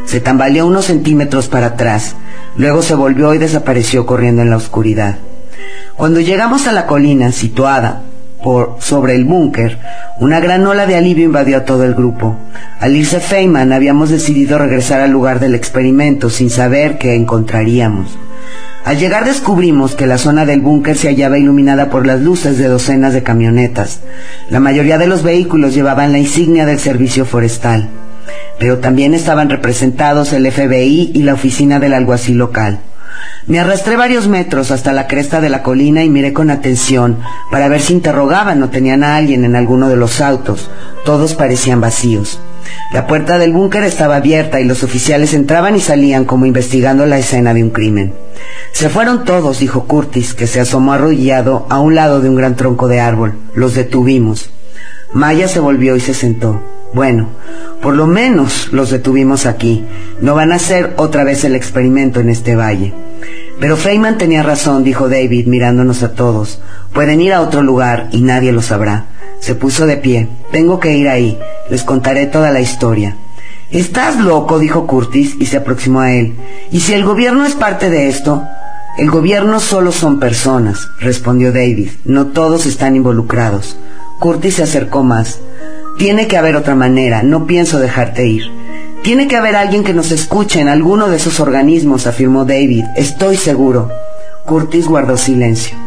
Se 0.06 0.20
tambaleó 0.20 0.66
unos 0.66 0.86
centímetros 0.86 1.48
para 1.48 1.66
atrás. 1.68 2.16
Luego 2.56 2.80
se 2.80 2.94
volvió 2.94 3.34
y 3.34 3.38
desapareció 3.38 4.06
corriendo 4.06 4.40
en 4.40 4.48
la 4.48 4.56
oscuridad. 4.56 5.16
Cuando 5.94 6.20
llegamos 6.20 6.66
a 6.66 6.72
la 6.72 6.86
colina 6.86 7.32
situada 7.32 8.02
por 8.42 8.76
sobre 8.80 9.14
el 9.14 9.24
búnker, 9.24 9.78
una 10.20 10.40
gran 10.40 10.66
ola 10.66 10.86
de 10.86 10.96
alivio 10.96 11.24
invadió 11.24 11.58
a 11.58 11.64
todo 11.64 11.84
el 11.84 11.94
grupo. 11.94 12.36
Al 12.80 12.96
irse 12.96 13.20
Feynman 13.20 13.72
habíamos 13.72 14.08
decidido 14.08 14.56
regresar 14.56 15.00
al 15.00 15.10
lugar 15.10 15.38
del 15.38 15.54
experimento 15.54 16.30
sin 16.30 16.48
saber 16.48 16.96
qué 16.96 17.14
encontraríamos. 17.14 18.16
Al 18.86 18.98
llegar 18.98 19.24
descubrimos 19.24 19.96
que 19.96 20.06
la 20.06 20.16
zona 20.16 20.46
del 20.46 20.60
búnker 20.60 20.96
se 20.96 21.08
hallaba 21.08 21.38
iluminada 21.38 21.90
por 21.90 22.06
las 22.06 22.20
luces 22.20 22.56
de 22.56 22.68
docenas 22.68 23.12
de 23.12 23.24
camionetas. 23.24 23.98
La 24.48 24.60
mayoría 24.60 24.96
de 24.96 25.08
los 25.08 25.24
vehículos 25.24 25.74
llevaban 25.74 26.12
la 26.12 26.18
insignia 26.18 26.64
del 26.66 26.78
servicio 26.78 27.24
forestal. 27.24 27.88
pero 28.60 28.78
también 28.78 29.12
estaban 29.12 29.50
representados 29.50 30.32
el 30.32 30.50
FBI 30.50 31.10
y 31.12 31.22
la 31.24 31.34
oficina 31.34 31.80
del 31.80 31.94
alguacil 31.94 32.38
local. 32.38 32.78
Me 33.48 33.58
arrastré 33.58 33.96
varios 33.96 34.28
metros 34.28 34.70
hasta 34.70 34.92
la 34.92 35.08
cresta 35.08 35.40
de 35.40 35.48
la 35.50 35.62
colina 35.64 36.04
y 36.04 36.08
miré 36.08 36.32
con 36.32 36.50
atención 36.50 37.18
para 37.50 37.68
ver 37.68 37.80
si 37.80 37.92
interrogaban 37.92 38.62
o 38.62 38.70
tenían 38.70 39.02
a 39.02 39.16
alguien 39.16 39.44
en 39.44 39.56
alguno 39.56 39.88
de 39.88 39.96
los 39.96 40.20
autos. 40.20 40.70
Todos 41.04 41.34
parecían 41.34 41.80
vacíos. 41.80 42.40
La 42.92 43.06
puerta 43.06 43.38
del 43.38 43.52
búnker 43.52 43.82
estaba 43.84 44.16
abierta 44.16 44.60
y 44.60 44.64
los 44.64 44.82
oficiales 44.82 45.34
entraban 45.34 45.76
y 45.76 45.80
salían 45.80 46.24
como 46.24 46.46
investigando 46.46 47.06
la 47.06 47.18
escena 47.18 47.52
de 47.52 47.62
un 47.62 47.70
crimen. 47.70 48.14
Se 48.72 48.88
fueron 48.88 49.24
todos, 49.24 49.60
dijo 49.60 49.84
Curtis, 49.84 50.34
que 50.34 50.46
se 50.46 50.60
asomó 50.60 50.92
arrodillado 50.92 51.66
a 51.70 51.80
un 51.80 51.94
lado 51.94 52.20
de 52.20 52.28
un 52.28 52.36
gran 52.36 52.56
tronco 52.56 52.88
de 52.88 53.00
árbol. 53.00 53.34
Los 53.54 53.74
detuvimos. 53.74 54.50
Maya 55.12 55.48
se 55.48 55.60
volvió 55.60 55.96
y 55.96 56.00
se 56.00 56.14
sentó. 56.14 56.62
Bueno, 56.94 57.28
por 57.82 57.94
lo 57.94 58.06
menos 58.06 58.72
los 58.72 58.90
detuvimos 58.90 59.46
aquí. 59.46 59.84
No 60.20 60.34
van 60.34 60.52
a 60.52 60.56
hacer 60.56 60.94
otra 60.96 61.24
vez 61.24 61.44
el 61.44 61.54
experimento 61.54 62.20
en 62.20 62.30
este 62.30 62.56
valle. 62.56 62.94
Pero 63.60 63.76
Feynman 63.76 64.18
tenía 64.18 64.42
razón, 64.42 64.84
dijo 64.84 65.08
David, 65.08 65.46
mirándonos 65.46 66.02
a 66.02 66.12
todos. 66.14 66.60
Pueden 66.92 67.20
ir 67.20 67.32
a 67.32 67.40
otro 67.40 67.62
lugar 67.62 68.08
y 68.12 68.22
nadie 68.22 68.52
lo 68.52 68.62
sabrá. 68.62 69.06
Se 69.40 69.54
puso 69.54 69.86
de 69.86 69.96
pie. 69.96 70.28
Tengo 70.52 70.80
que 70.80 70.96
ir 70.96 71.08
ahí. 71.08 71.38
Les 71.70 71.82
contaré 71.82 72.26
toda 72.26 72.50
la 72.50 72.60
historia. 72.60 73.16
Estás 73.70 74.16
loco, 74.16 74.58
dijo 74.58 74.86
Curtis 74.86 75.36
y 75.40 75.46
se 75.46 75.56
aproximó 75.56 76.00
a 76.00 76.12
él. 76.12 76.34
¿Y 76.70 76.80
si 76.80 76.94
el 76.94 77.04
gobierno 77.04 77.44
es 77.44 77.54
parte 77.54 77.90
de 77.90 78.08
esto? 78.08 78.42
El 78.96 79.10
gobierno 79.10 79.60
solo 79.60 79.92
son 79.92 80.20
personas, 80.20 80.88
respondió 81.00 81.52
David. 81.52 81.90
No 82.04 82.28
todos 82.28 82.64
están 82.64 82.96
involucrados. 82.96 83.76
Curtis 84.20 84.54
se 84.54 84.62
acercó 84.62 85.02
más. 85.02 85.40
Tiene 85.98 86.28
que 86.28 86.36
haber 86.36 86.56
otra 86.56 86.74
manera. 86.74 87.22
No 87.22 87.46
pienso 87.46 87.78
dejarte 87.78 88.26
ir. 88.26 88.44
Tiene 89.02 89.28
que 89.28 89.36
haber 89.36 89.56
alguien 89.56 89.84
que 89.84 89.92
nos 89.92 90.12
escuche 90.12 90.60
en 90.60 90.68
alguno 90.68 91.08
de 91.08 91.16
esos 91.16 91.40
organismos, 91.40 92.06
afirmó 92.06 92.44
David. 92.44 92.84
Estoy 92.96 93.36
seguro. 93.36 93.90
Curtis 94.46 94.86
guardó 94.86 95.16
silencio. 95.16 95.85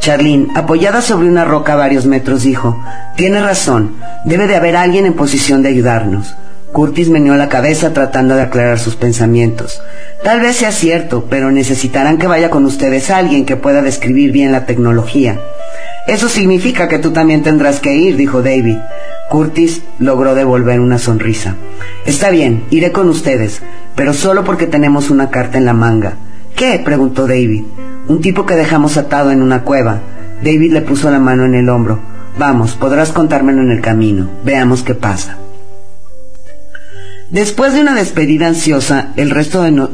Charlene, 0.00 0.48
apoyada 0.54 1.02
sobre 1.02 1.28
una 1.28 1.44
roca 1.44 1.74
a 1.74 1.76
varios 1.76 2.06
metros, 2.06 2.42
dijo, 2.42 2.82
Tiene 3.16 3.40
razón, 3.40 3.96
debe 4.24 4.46
de 4.46 4.56
haber 4.56 4.74
alguien 4.74 5.04
en 5.04 5.12
posición 5.12 5.62
de 5.62 5.68
ayudarnos. 5.68 6.34
Curtis 6.72 7.10
meneó 7.10 7.34
la 7.34 7.48
cabeza 7.48 7.92
tratando 7.92 8.34
de 8.34 8.42
aclarar 8.42 8.78
sus 8.78 8.96
pensamientos. 8.96 9.82
Tal 10.24 10.40
vez 10.40 10.56
sea 10.56 10.72
cierto, 10.72 11.26
pero 11.28 11.50
necesitarán 11.50 12.16
que 12.16 12.28
vaya 12.28 12.48
con 12.48 12.64
ustedes 12.64 13.10
alguien 13.10 13.44
que 13.44 13.56
pueda 13.56 13.82
describir 13.82 14.32
bien 14.32 14.52
la 14.52 14.66
tecnología. 14.66 15.38
Eso 16.06 16.28
significa 16.28 16.88
que 16.88 16.98
tú 16.98 17.10
también 17.10 17.42
tendrás 17.42 17.80
que 17.80 17.94
ir, 17.94 18.16
dijo 18.16 18.42
David. 18.42 18.78
Curtis 19.28 19.82
logró 19.98 20.34
devolver 20.34 20.80
una 20.80 20.98
sonrisa. 20.98 21.56
Está 22.06 22.30
bien, 22.30 22.64
iré 22.70 22.90
con 22.90 23.08
ustedes, 23.08 23.60
pero 23.96 24.14
solo 24.14 24.44
porque 24.44 24.66
tenemos 24.66 25.10
una 25.10 25.30
carta 25.30 25.58
en 25.58 25.66
la 25.66 25.74
manga. 25.74 26.14
¿Qué? 26.56 26.80
preguntó 26.82 27.26
David. 27.26 27.64
Un 28.10 28.20
tipo 28.20 28.44
que 28.44 28.56
dejamos 28.56 28.96
atado 28.96 29.30
en 29.30 29.40
una 29.40 29.62
cueva. 29.62 30.00
David 30.42 30.72
le 30.72 30.80
puso 30.80 31.12
la 31.12 31.20
mano 31.20 31.44
en 31.44 31.54
el 31.54 31.68
hombro. 31.68 32.00
Vamos, 32.40 32.72
podrás 32.74 33.12
contármelo 33.12 33.62
en 33.62 33.70
el 33.70 33.80
camino. 33.80 34.28
Veamos 34.44 34.82
qué 34.82 34.96
pasa. 34.96 35.36
Después 37.30 37.72
de 37.72 37.82
una 37.82 37.94
despedida 37.94 38.48
ansiosa, 38.48 39.12
el 39.14 39.30
resto 39.30 39.62
de 39.62 39.86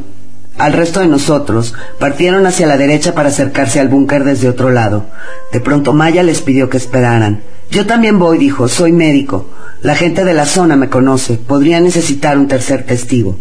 al 0.56 0.72
resto 0.72 1.00
de 1.00 1.08
nosotros 1.08 1.74
partieron 1.98 2.46
hacia 2.46 2.66
la 2.66 2.78
derecha 2.78 3.14
para 3.14 3.28
acercarse 3.28 3.80
al 3.80 3.88
búnker 3.88 4.24
desde 4.24 4.48
otro 4.48 4.70
lado. 4.70 5.04
De 5.52 5.60
pronto 5.60 5.92
Maya 5.92 6.22
les 6.22 6.40
pidió 6.40 6.70
que 6.70 6.78
esperaran. 6.78 7.42
Yo 7.70 7.84
también 7.84 8.18
voy, 8.18 8.38
dijo, 8.38 8.66
soy 8.66 8.92
médico. 8.92 9.50
La 9.82 9.94
gente 9.94 10.24
de 10.24 10.32
la 10.32 10.46
zona 10.46 10.74
me 10.76 10.88
conoce. 10.88 11.34
Podría 11.34 11.82
necesitar 11.82 12.38
un 12.38 12.48
tercer 12.48 12.86
testigo. 12.86 13.36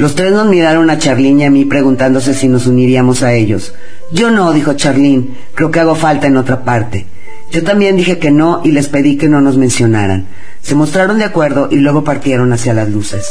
Los 0.00 0.14
tres 0.14 0.32
nos 0.32 0.46
miraron 0.46 0.88
a 0.88 0.96
Charlene 0.96 1.42
y 1.42 1.44
a 1.44 1.50
mí 1.50 1.66
preguntándose 1.66 2.32
si 2.32 2.48
nos 2.48 2.66
uniríamos 2.66 3.22
a 3.22 3.34
ellos. 3.34 3.74
Yo 4.10 4.30
no, 4.30 4.50
dijo 4.54 4.72
Charlene. 4.72 5.26
Creo 5.54 5.70
que 5.70 5.78
hago 5.78 5.94
falta 5.94 6.26
en 6.26 6.38
otra 6.38 6.64
parte. 6.64 7.04
Yo 7.52 7.62
también 7.62 7.98
dije 7.98 8.18
que 8.18 8.30
no 8.30 8.62
y 8.64 8.70
les 8.70 8.88
pedí 8.88 9.18
que 9.18 9.28
no 9.28 9.42
nos 9.42 9.58
mencionaran. 9.58 10.24
Se 10.62 10.74
mostraron 10.74 11.18
de 11.18 11.24
acuerdo 11.24 11.68
y 11.70 11.76
luego 11.76 12.02
partieron 12.02 12.50
hacia 12.54 12.72
las 12.72 12.88
luces. 12.88 13.26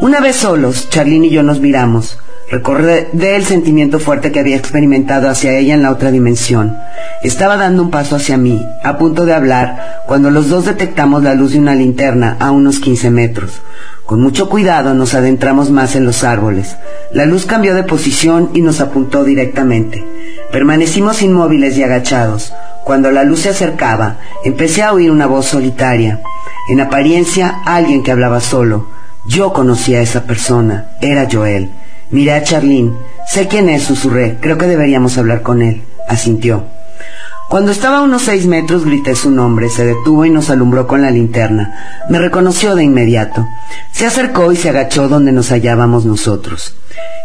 Una 0.00 0.18
vez 0.18 0.34
solos, 0.34 0.90
Charlene 0.90 1.28
y 1.28 1.30
yo 1.30 1.44
nos 1.44 1.60
miramos. 1.60 2.18
Recordé 2.50 3.08
el 3.12 3.44
sentimiento 3.44 4.00
fuerte 4.00 4.32
que 4.32 4.40
había 4.40 4.56
experimentado 4.56 5.28
hacia 5.28 5.56
ella 5.56 5.74
en 5.74 5.82
la 5.82 5.92
otra 5.92 6.10
dimensión. 6.10 6.76
Estaba 7.22 7.56
dando 7.56 7.82
un 7.82 7.90
paso 7.92 8.16
hacia 8.16 8.36
mí, 8.36 8.66
a 8.82 8.98
punto 8.98 9.26
de 9.26 9.32
hablar, 9.32 10.02
cuando 10.08 10.32
los 10.32 10.48
dos 10.48 10.64
detectamos 10.64 11.22
la 11.22 11.34
luz 11.34 11.52
de 11.52 11.60
una 11.60 11.76
linterna 11.76 12.36
a 12.40 12.50
unos 12.50 12.80
15 12.80 13.10
metros. 13.10 13.62
Con 14.06 14.20
mucho 14.20 14.50
cuidado 14.50 14.92
nos 14.92 15.14
adentramos 15.14 15.70
más 15.70 15.96
en 15.96 16.04
los 16.04 16.24
árboles. 16.24 16.76
La 17.12 17.24
luz 17.24 17.46
cambió 17.46 17.74
de 17.74 17.84
posición 17.84 18.50
y 18.52 18.60
nos 18.60 18.80
apuntó 18.80 19.24
directamente. 19.24 20.04
Permanecimos 20.52 21.22
inmóviles 21.22 21.78
y 21.78 21.82
agachados. 21.82 22.52
Cuando 22.84 23.10
la 23.10 23.24
luz 23.24 23.40
se 23.40 23.48
acercaba, 23.48 24.18
empecé 24.44 24.82
a 24.82 24.92
oír 24.92 25.10
una 25.10 25.26
voz 25.26 25.46
solitaria. 25.46 26.20
En 26.68 26.82
apariencia, 26.82 27.62
alguien 27.64 28.02
que 28.02 28.12
hablaba 28.12 28.40
solo. 28.40 28.88
Yo 29.26 29.54
conocía 29.54 30.00
a 30.00 30.02
esa 30.02 30.24
persona. 30.24 30.90
Era 31.00 31.26
Joel. 31.30 31.70
Miré 32.10 32.32
a 32.32 32.42
Charlene. 32.42 32.92
Sé 33.26 33.48
quién 33.48 33.70
es, 33.70 33.84
susurré. 33.84 34.36
Creo 34.38 34.58
que 34.58 34.66
deberíamos 34.66 35.16
hablar 35.16 35.40
con 35.40 35.62
él. 35.62 35.82
Asintió. 36.08 36.64
Cuando 37.48 37.70
estaba 37.70 37.98
a 37.98 38.02
unos 38.02 38.22
seis 38.22 38.46
metros 38.46 38.84
grité 38.84 39.14
su 39.14 39.30
nombre, 39.30 39.68
se 39.68 39.84
detuvo 39.84 40.24
y 40.24 40.30
nos 40.30 40.50
alumbró 40.50 40.86
con 40.86 41.02
la 41.02 41.10
linterna. 41.10 42.02
Me 42.08 42.18
reconoció 42.18 42.74
de 42.74 42.84
inmediato. 42.84 43.46
Se 43.92 44.06
acercó 44.06 44.50
y 44.50 44.56
se 44.56 44.70
agachó 44.70 45.08
donde 45.08 45.30
nos 45.30 45.50
hallábamos 45.50 46.04
nosotros. 46.04 46.74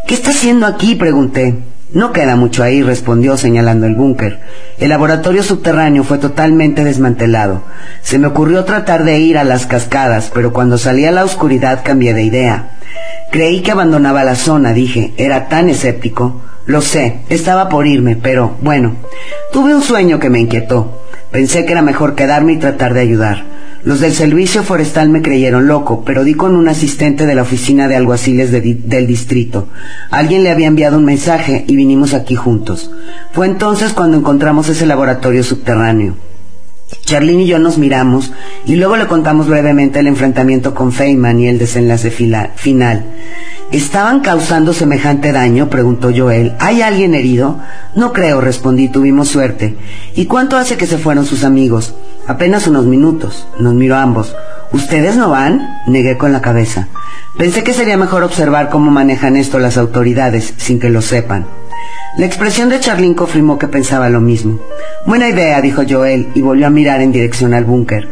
¿Qué 0.08 0.14
está 0.14 0.32
haciendo 0.32 0.66
aquí? 0.66 0.96
pregunté. 0.96 1.64
No 1.92 2.14
queda 2.14 2.36
mucho 2.36 2.62
ahí, 2.62 2.84
respondió 2.84 3.36
señalando 3.36 3.88
el 3.88 3.96
búnker. 3.96 4.40
El 4.78 4.90
laboratorio 4.90 5.42
subterráneo 5.42 6.04
fue 6.04 6.20
totalmente 6.20 6.84
desmantelado. 6.84 7.64
Se 8.04 8.20
me 8.20 8.28
ocurrió 8.28 8.64
tratar 8.64 9.04
de 9.04 9.20
ir 9.20 9.40
a 9.40 9.44
las 9.44 9.66
cascadas, 9.66 10.30
pero 10.32 10.54
cuando 10.54 10.78
salí 10.78 11.06
a 11.06 11.12
la 11.12 11.24
oscuridad 11.24 11.82
cambié 11.84 12.14
de 12.14 12.24
idea. 12.24 12.78
Creí 13.32 13.62
que 13.62 13.72
abandonaba 13.72 14.24
la 14.24 14.36
zona, 14.36 14.72
dije, 14.72 15.14
era 15.18 15.50
tan 15.50 15.68
escéptico. 15.68 16.42
Lo 16.68 16.82
sé, 16.82 17.22
estaba 17.30 17.70
por 17.70 17.88
irme, 17.88 18.16
pero 18.16 18.56
bueno, 18.62 18.96
tuve 19.52 19.74
un 19.74 19.82
sueño 19.82 20.20
que 20.20 20.30
me 20.30 20.40
inquietó. 20.40 21.02
Pensé 21.32 21.66
que 21.66 21.72
era 21.72 21.82
mejor 21.82 22.14
quedarme 22.14 22.54
y 22.54 22.58
tratar 22.58 22.94
de 22.94 23.02
ayudar. 23.02 23.46
Los 23.84 24.02
del 24.02 24.14
servicio 24.14 24.64
forestal 24.64 25.10
me 25.10 25.22
creyeron 25.22 25.68
loco, 25.68 26.04
pero 26.04 26.26
di 26.26 26.34
con 26.34 26.56
un 26.56 26.68
asistente 26.68 27.26
de 27.26 27.34
la 27.34 27.44
oficina 27.44 27.88
de 27.88 27.96
alguaciles 27.96 28.52
del 28.52 29.08
distrito. 29.08 29.68
Alguien 30.12 30.44
le 30.44 30.52
había 30.52 30.68
enviado 30.68 30.98
un 30.98 31.06
mensaje 31.06 31.64
y 31.66 31.76
vinimos 31.78 32.14
aquí 32.14 32.36
juntos. 32.36 32.92
Fue 33.32 33.46
entonces 33.46 33.94
cuando 33.94 34.18
encontramos 34.18 34.68
ese 34.68 34.86
laboratorio 34.86 35.44
subterráneo. 35.44 36.16
Charlene 37.06 37.44
y 37.44 37.48
yo 37.48 37.60
nos 37.60 37.78
miramos 37.78 38.32
y 38.66 38.76
luego 38.76 38.98
le 38.98 39.08
contamos 39.08 39.48
brevemente 39.48 40.00
el 40.00 40.08
enfrentamiento 40.08 40.74
con 40.74 40.92
Feynman 40.92 41.40
y 41.40 41.48
el 41.48 41.58
desenlace 41.58 42.12
final. 42.12 43.04
¿Estaban 43.72 44.22
causando 44.22 44.74
semejante 44.74 45.32
daño? 45.32 45.70
preguntó 45.70 46.12
Joel. 46.16 46.54
¿Hay 46.60 46.82
alguien 46.82 47.14
herido? 47.14 47.60
No 47.96 48.12
creo, 48.14 48.42
respondí, 48.42 48.90
tuvimos 48.90 49.30
suerte. 49.30 49.76
¿Y 50.16 50.26
cuánto 50.26 50.58
hace 50.58 50.76
que 50.76 50.88
se 50.88 50.98
fueron 50.98 51.26
sus 51.26 51.44
amigos? 51.44 51.94
Apenas 52.30 52.68
unos 52.68 52.86
minutos. 52.86 53.48
Nos 53.60 53.74
miró 53.74 53.98
ambos. 53.98 54.36
¿Ustedes 54.72 55.16
no 55.16 55.32
van? 55.32 55.68
Negué 55.88 56.16
con 56.16 56.32
la 56.32 56.42
cabeza. 56.42 56.88
Pensé 57.40 57.64
que 57.64 57.74
sería 57.74 57.98
mejor 57.98 58.22
observar 58.22 58.70
cómo 58.70 58.92
manejan 58.92 59.36
esto 59.36 59.58
las 59.58 59.78
autoridades, 59.78 60.54
sin 60.58 60.80
que 60.80 60.92
lo 60.92 61.02
sepan. 61.02 61.48
La 62.20 62.28
expresión 62.28 62.70
de 62.70 62.80
Charlín 62.80 63.16
confirmó 63.16 63.58
que 63.58 63.68
pensaba 63.68 64.10
lo 64.10 64.22
mismo. 64.22 64.60
Buena 65.08 65.28
idea, 65.28 65.60
dijo 65.60 65.82
Joel, 65.90 66.30
y 66.36 66.42
volvió 66.44 66.68
a 66.68 66.70
mirar 66.70 67.02
en 67.02 67.12
dirección 67.12 67.56
al 67.56 67.66
búnker. 67.66 68.08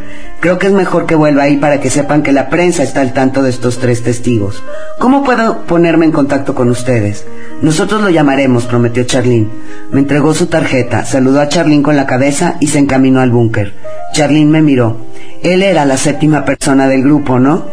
Creo 0.48 0.60
que 0.60 0.68
es 0.68 0.74
mejor 0.74 1.06
que 1.06 1.16
vuelva 1.16 1.44
ahí 1.44 1.58
para 1.58 1.82
que 1.82 1.90
sepan 1.90 2.24
que 2.24 2.32
la 2.32 2.48
prensa 2.48 2.82
está 2.82 3.02
al 3.02 3.12
tanto 3.12 3.44
de 3.44 3.50
estos 3.50 3.80
tres 3.80 4.02
testigos. 4.02 4.64
¿Cómo 4.98 5.22
puedo 5.22 5.64
ponerme 5.64 6.06
en 6.06 6.14
contacto 6.14 6.56
con 6.56 6.70
ustedes? 6.70 7.28
Nosotros 7.62 8.02
lo 8.02 8.10
llamaremos, 8.10 8.64
prometió 8.64 9.04
Charlín. 9.04 9.52
Me 9.92 10.00
entregó 10.00 10.34
su 10.34 10.46
tarjeta, 10.46 11.04
saludó 11.04 11.42
a 11.42 11.50
Charlín 11.50 11.84
con 11.84 11.98
la 11.98 12.06
cabeza 12.06 12.56
y 12.62 12.68
se 12.68 12.80
encaminó 12.80 13.20
al 13.20 13.30
búnker. 13.30 13.74
Charlín 14.14 14.50
me 14.50 14.62
miró. 14.62 14.96
Él 15.44 15.64
era 15.64 15.84
la 15.84 15.98
séptima 15.98 16.46
persona 16.46 16.88
del 16.88 17.04
grupo, 17.04 17.40
¿no? 17.40 17.66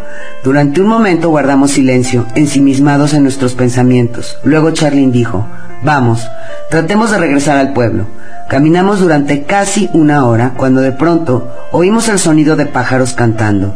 Durante 0.43 0.81
un 0.81 0.89
momento 0.89 1.29
guardamos 1.29 1.71
silencio, 1.71 2.27
ensimismados 2.35 3.15
en 3.15 3.23
nuestros 3.23 3.55
pensamientos. 3.55 4.37
Luego 4.43 4.73
Charlín 4.73 5.13
dijo, 5.13 5.47
Vamos, 5.85 6.27
tratemos 6.71 7.13
de 7.13 7.19
regresar 7.19 7.57
al 7.57 7.73
pueblo. 7.73 8.07
Caminamos 8.49 9.01
durante 9.01 9.45
casi 9.45 9.89
una 9.93 10.27
hora 10.27 10.55
cuando 10.57 10.81
de 10.81 10.93
pronto 10.93 11.51
oímos 11.73 12.09
el 12.09 12.19
sonido 12.19 12.57
de 12.57 12.67
pájaros 12.67 13.15
cantando. 13.15 13.75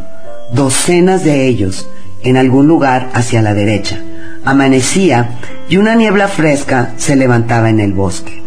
Docenas 0.53 1.23
de 1.23 1.47
ellos, 1.47 1.87
en 2.23 2.37
algún 2.37 2.67
lugar 2.67 3.09
hacia 3.13 3.41
la 3.41 3.53
derecha. 3.53 3.99
Amanecía 4.45 5.37
y 5.67 5.77
una 5.77 5.95
niebla 5.95 6.27
fresca 6.27 6.93
se 6.97 7.15
levantaba 7.15 7.69
en 7.69 7.79
el 7.79 7.93
bosque. 7.93 8.43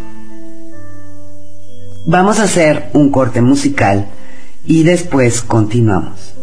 Vamos 2.05 2.39
a 2.39 2.43
hacer 2.43 2.89
un 2.93 3.11
corte 3.11 3.41
musical 3.41 4.07
y 4.65 4.83
después 4.83 5.41
continuamos. 5.41 6.33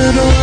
る 0.00 0.39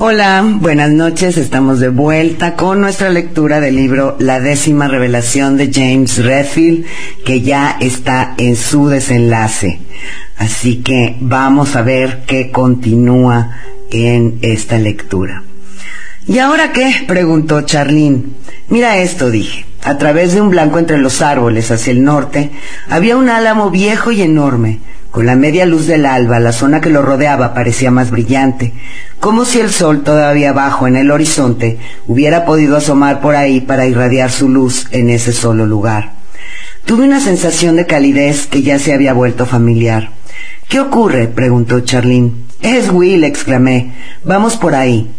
Hola, 0.00 0.44
buenas 0.60 0.92
noches. 0.92 1.36
Estamos 1.36 1.80
de 1.80 1.88
vuelta 1.88 2.54
con 2.54 2.80
nuestra 2.80 3.10
lectura 3.10 3.58
del 3.58 3.74
libro 3.74 4.14
La 4.20 4.38
décima 4.38 4.86
revelación 4.86 5.56
de 5.56 5.72
James 5.72 6.24
Redfield, 6.24 6.86
que 7.24 7.40
ya 7.40 7.76
está 7.80 8.34
en 8.38 8.54
su 8.54 8.86
desenlace. 8.86 9.80
Así 10.36 10.84
que 10.84 11.16
vamos 11.18 11.74
a 11.74 11.82
ver 11.82 12.22
qué 12.28 12.52
continúa 12.52 13.58
en 13.90 14.38
esta 14.40 14.78
lectura. 14.78 15.42
¿Y 16.28 16.38
ahora 16.38 16.70
qué? 16.70 16.94
preguntó 17.08 17.62
Charlene. 17.62 18.22
Mira 18.68 18.98
esto, 18.98 19.32
dije. 19.32 19.67
A 19.84 19.96
través 19.98 20.34
de 20.34 20.40
un 20.40 20.50
blanco 20.50 20.78
entre 20.78 20.98
los 20.98 21.22
árboles 21.22 21.70
hacia 21.70 21.92
el 21.92 22.04
norte 22.04 22.50
había 22.88 23.16
un 23.16 23.28
álamo 23.28 23.70
viejo 23.70 24.10
y 24.12 24.22
enorme 24.22 24.80
con 25.10 25.24
la 25.24 25.36
media 25.36 25.64
luz 25.64 25.86
del 25.86 26.04
alba, 26.04 26.38
la 26.38 26.52
zona 26.52 26.80
que 26.80 26.90
lo 26.90 27.02
rodeaba 27.02 27.54
parecía 27.54 27.90
más 27.90 28.10
brillante, 28.10 28.74
como 29.20 29.44
si 29.44 29.58
el 29.58 29.70
sol 29.70 30.02
todavía 30.02 30.52
bajo 30.52 30.86
en 30.86 30.96
el 30.96 31.10
horizonte 31.10 31.78
hubiera 32.06 32.44
podido 32.44 32.76
asomar 32.76 33.20
por 33.20 33.34
ahí 33.34 33.60
para 33.60 33.86
irradiar 33.86 34.30
su 34.30 34.48
luz 34.48 34.86
en 34.90 35.08
ese 35.08 35.32
solo 35.32 35.66
lugar. 35.66 36.12
Tuve 36.84 37.04
una 37.04 37.20
sensación 37.20 37.76
de 37.76 37.86
calidez 37.86 38.46
que 38.46 38.62
ya 38.62 38.78
se 38.78 38.92
había 38.92 39.12
vuelto 39.12 39.46
familiar. 39.46 40.10
¿Qué 40.68 40.78
ocurre? 40.78 41.26
preguntó 41.26 41.80
Charlene. 41.80 42.32
Es 42.60 42.90
Will, 42.90 43.24
exclamé. 43.24 43.92
Vamos 44.24 44.56
por 44.56 44.74
ahí. 44.74 45.10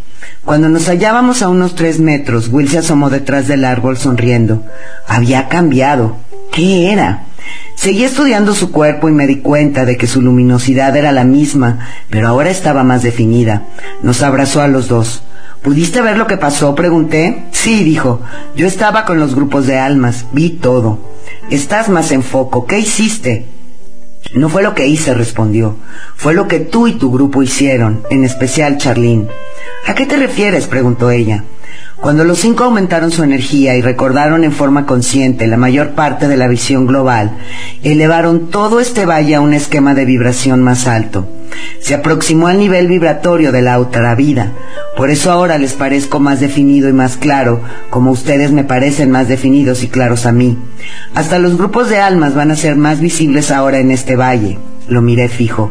Cuando 0.44 0.68
nos 0.68 0.88
hallábamos 0.88 1.42
a 1.42 1.48
unos 1.48 1.74
tres 1.74 2.00
metros, 2.00 2.48
Will 2.48 2.68
se 2.68 2.78
asomó 2.78 3.10
detrás 3.10 3.46
del 3.46 3.64
árbol 3.64 3.98
sonriendo. 3.98 4.64
Había 5.06 5.48
cambiado. 5.48 6.16
¿Qué 6.50 6.90
era? 6.92 7.24
Seguí 7.74 8.04
estudiando 8.04 8.54
su 8.54 8.72
cuerpo 8.72 9.08
y 9.08 9.12
me 9.12 9.26
di 9.26 9.36
cuenta 9.36 9.84
de 9.84 9.96
que 9.96 10.06
su 10.06 10.20
luminosidad 10.20 10.96
era 10.96 11.12
la 11.12 11.24
misma, 11.24 11.86
pero 12.08 12.28
ahora 12.28 12.50
estaba 12.50 12.84
más 12.84 13.02
definida. 13.02 13.64
Nos 14.02 14.22
abrazó 14.22 14.60
a 14.60 14.68
los 14.68 14.88
dos. 14.88 15.22
¿Pudiste 15.62 16.00
ver 16.00 16.16
lo 16.16 16.26
que 16.26 16.38
pasó? 16.38 16.74
pregunté. 16.74 17.44
Sí, 17.52 17.84
dijo. 17.84 18.22
Yo 18.56 18.66
estaba 18.66 19.04
con 19.04 19.20
los 19.20 19.34
grupos 19.34 19.66
de 19.66 19.78
almas. 19.78 20.24
Vi 20.32 20.50
todo. 20.50 20.98
Estás 21.50 21.88
más 21.90 22.12
en 22.12 22.22
foco. 22.22 22.66
¿Qué 22.66 22.78
hiciste? 22.78 23.46
No 24.34 24.48
fue 24.48 24.62
lo 24.62 24.74
que 24.74 24.86
hice, 24.86 25.12
respondió. 25.12 25.76
Fue 26.14 26.34
lo 26.34 26.46
que 26.46 26.60
tú 26.60 26.86
y 26.86 26.92
tu 26.92 27.10
grupo 27.10 27.42
hicieron, 27.42 28.02
en 28.10 28.24
especial 28.24 28.78
Charlene. 28.78 29.28
¿A 29.86 29.94
qué 29.94 30.06
te 30.06 30.16
refieres? 30.16 30.66
preguntó 30.66 31.10
ella. 31.10 31.44
Cuando 32.00 32.24
los 32.24 32.38
cinco 32.38 32.64
aumentaron 32.64 33.10
su 33.10 33.22
energía 33.22 33.76
y 33.76 33.82
recordaron 33.82 34.42
en 34.42 34.52
forma 34.52 34.86
consciente 34.86 35.46
la 35.46 35.58
mayor 35.58 35.90
parte 35.90 36.28
de 36.28 36.38
la 36.38 36.48
visión 36.48 36.86
global, 36.86 37.36
elevaron 37.82 38.48
todo 38.48 38.80
este 38.80 39.04
valle 39.04 39.34
a 39.34 39.42
un 39.42 39.52
esquema 39.52 39.94
de 39.94 40.06
vibración 40.06 40.62
más 40.62 40.86
alto. 40.86 41.28
Se 41.80 41.94
aproximó 41.94 42.46
al 42.46 42.58
nivel 42.58 42.88
vibratorio 42.88 43.52
de 43.52 43.60
la 43.60 43.78
otra 43.78 44.14
vida. 44.14 44.50
Por 44.96 45.10
eso 45.10 45.30
ahora 45.30 45.58
les 45.58 45.74
parezco 45.74 46.20
más 46.20 46.40
definido 46.40 46.88
y 46.88 46.94
más 46.94 47.18
claro, 47.18 47.60
como 47.90 48.12
ustedes 48.12 48.50
me 48.50 48.64
parecen 48.64 49.10
más 49.10 49.28
definidos 49.28 49.82
y 49.82 49.88
claros 49.88 50.24
a 50.24 50.32
mí. 50.32 50.56
Hasta 51.14 51.38
los 51.38 51.58
grupos 51.58 51.90
de 51.90 51.98
almas 51.98 52.34
van 52.34 52.50
a 52.50 52.56
ser 52.56 52.76
más 52.76 53.00
visibles 53.00 53.50
ahora 53.50 53.78
en 53.78 53.90
este 53.90 54.16
valle. 54.16 54.58
Lo 54.88 55.02
miré 55.02 55.28
fijo. 55.28 55.70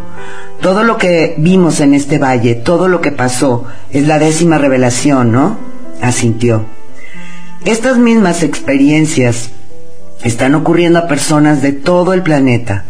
Todo 0.62 0.84
lo 0.84 0.98
que 0.98 1.34
vimos 1.40 1.80
en 1.80 1.96
este 1.96 2.20
valle, 2.20 2.54
todo 2.54 2.88
lo 2.88 3.02
que 3.02 3.12
pasó, 3.12 3.66
es 3.90 4.06
la 4.06 4.20
décima 4.20 4.60
revelación, 4.60 5.32
¿no? 5.32 5.69
Asintió. 6.02 6.66
Estas 7.66 7.98
mismas 7.98 8.44
experiencias 8.44 9.52
están 10.24 10.56
ocurriendo 10.56 11.00
a 11.00 11.08
personas 11.08 11.62
de 11.62 11.74
todo 11.74 12.14
el 12.14 12.24
planeta. 12.24 12.86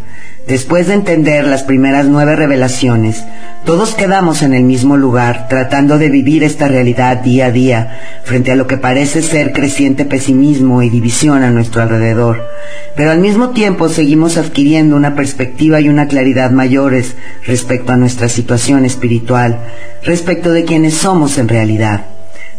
Después 0.48 0.88
de 0.88 0.96
entender 0.96 1.46
las 1.46 1.64
primeras 1.64 2.08
nueve 2.08 2.36
revelaciones, 2.36 3.24
todos 3.66 3.94
quedamos 3.94 4.42
en 4.42 4.54
el 4.54 4.64
mismo 4.64 4.98
lugar 4.98 5.48
tratando 5.48 6.00
de 6.00 6.10
vivir 6.10 6.44
esta 6.44 6.68
realidad 6.68 7.18
día 7.18 7.48
a 7.48 7.52
día 7.52 8.00
frente 8.24 8.52
a 8.52 8.56
lo 8.56 8.66
que 8.66 8.78
parece 8.78 9.22
ser 9.22 9.54
creciente 9.54 10.06
pesimismo 10.06 10.82
y 10.82 10.90
división 10.90 11.44
a 11.44 11.52
nuestro 11.52 11.84
alrededor. 11.84 12.44
Pero 12.96 13.12
al 13.12 13.20
mismo 13.20 13.50
tiempo 13.50 13.90
seguimos 13.90 14.38
adquiriendo 14.38 14.96
una 14.96 15.14
perspectiva 15.14 15.82
y 15.82 15.90
una 15.90 16.08
claridad 16.08 16.50
mayores 16.50 17.16
respecto 17.46 17.92
a 17.92 17.98
nuestra 17.98 18.28
situación 18.28 18.86
espiritual, 18.86 19.60
respecto 20.04 20.52
de 20.52 20.66
quienes 20.66 20.96
somos 20.96 21.38
en 21.38 21.48
realidad. 21.48 22.06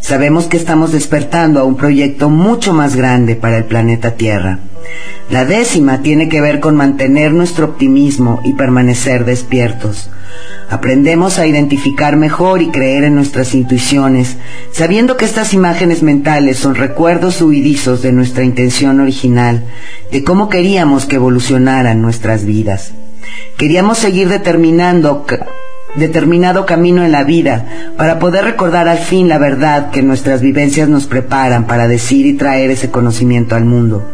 Sabemos 0.01 0.47
que 0.47 0.57
estamos 0.57 0.91
despertando 0.91 1.59
a 1.59 1.63
un 1.63 1.77
proyecto 1.77 2.29
mucho 2.29 2.73
más 2.73 2.95
grande 2.95 3.35
para 3.35 3.57
el 3.57 3.65
planeta 3.65 4.11
Tierra. 4.15 4.59
La 5.29 5.45
décima 5.45 6.01
tiene 6.01 6.27
que 6.27 6.41
ver 6.41 6.59
con 6.59 6.75
mantener 6.75 7.31
nuestro 7.31 7.65
optimismo 7.65 8.41
y 8.43 8.53
permanecer 8.53 9.23
despiertos. 9.23 10.09
Aprendemos 10.69 11.39
a 11.39 11.47
identificar 11.47 12.17
mejor 12.17 12.61
y 12.61 12.69
creer 12.69 13.03
en 13.03 13.15
nuestras 13.15 13.53
intuiciones, 13.53 14.37
sabiendo 14.71 15.17
que 15.17 15.25
estas 15.25 15.53
imágenes 15.53 16.01
mentales 16.01 16.57
son 16.57 16.75
recuerdos 16.75 17.41
huidizos 17.41 18.01
de 18.01 18.11
nuestra 18.11 18.43
intención 18.43 18.99
original, 18.99 19.63
de 20.11 20.23
cómo 20.23 20.49
queríamos 20.49 21.05
que 21.05 21.17
evolucionaran 21.17 22.01
nuestras 22.01 22.45
vidas. 22.45 22.93
Queríamos 23.57 23.99
seguir 23.99 24.27
determinando 24.27 25.25
determinado 25.95 26.65
camino 26.65 27.03
en 27.03 27.11
la 27.11 27.23
vida 27.23 27.65
para 27.97 28.19
poder 28.19 28.45
recordar 28.45 28.87
al 28.87 28.99
fin 28.99 29.27
la 29.27 29.37
verdad 29.37 29.91
que 29.91 30.01
nuestras 30.01 30.41
vivencias 30.41 30.87
nos 30.87 31.05
preparan 31.05 31.65
para 31.65 31.87
decir 31.87 32.25
y 32.25 32.33
traer 32.33 32.71
ese 32.71 32.91
conocimiento 32.91 33.55
al 33.55 33.65
mundo. 33.65 34.07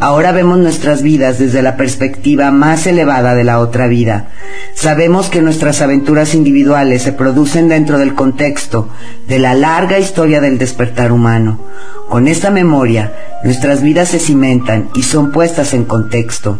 Ahora 0.00 0.32
vemos 0.32 0.58
nuestras 0.58 1.02
vidas 1.02 1.38
desde 1.38 1.62
la 1.62 1.76
perspectiva 1.76 2.50
más 2.50 2.88
elevada 2.88 3.36
de 3.36 3.44
la 3.44 3.60
otra 3.60 3.86
vida. 3.86 4.30
Sabemos 4.74 5.28
que 5.28 5.42
nuestras 5.42 5.80
aventuras 5.80 6.34
individuales 6.34 7.02
se 7.02 7.12
producen 7.12 7.68
dentro 7.68 7.98
del 7.98 8.14
contexto 8.14 8.88
de 9.28 9.38
la 9.38 9.54
larga 9.54 10.00
historia 10.00 10.40
del 10.40 10.58
despertar 10.58 11.12
humano. 11.12 11.60
Con 12.08 12.26
esta 12.26 12.50
memoria, 12.50 13.12
nuestras 13.44 13.80
vidas 13.80 14.08
se 14.08 14.18
cimentan 14.18 14.88
y 14.94 15.04
son 15.04 15.30
puestas 15.30 15.72
en 15.72 15.84
contexto. 15.84 16.58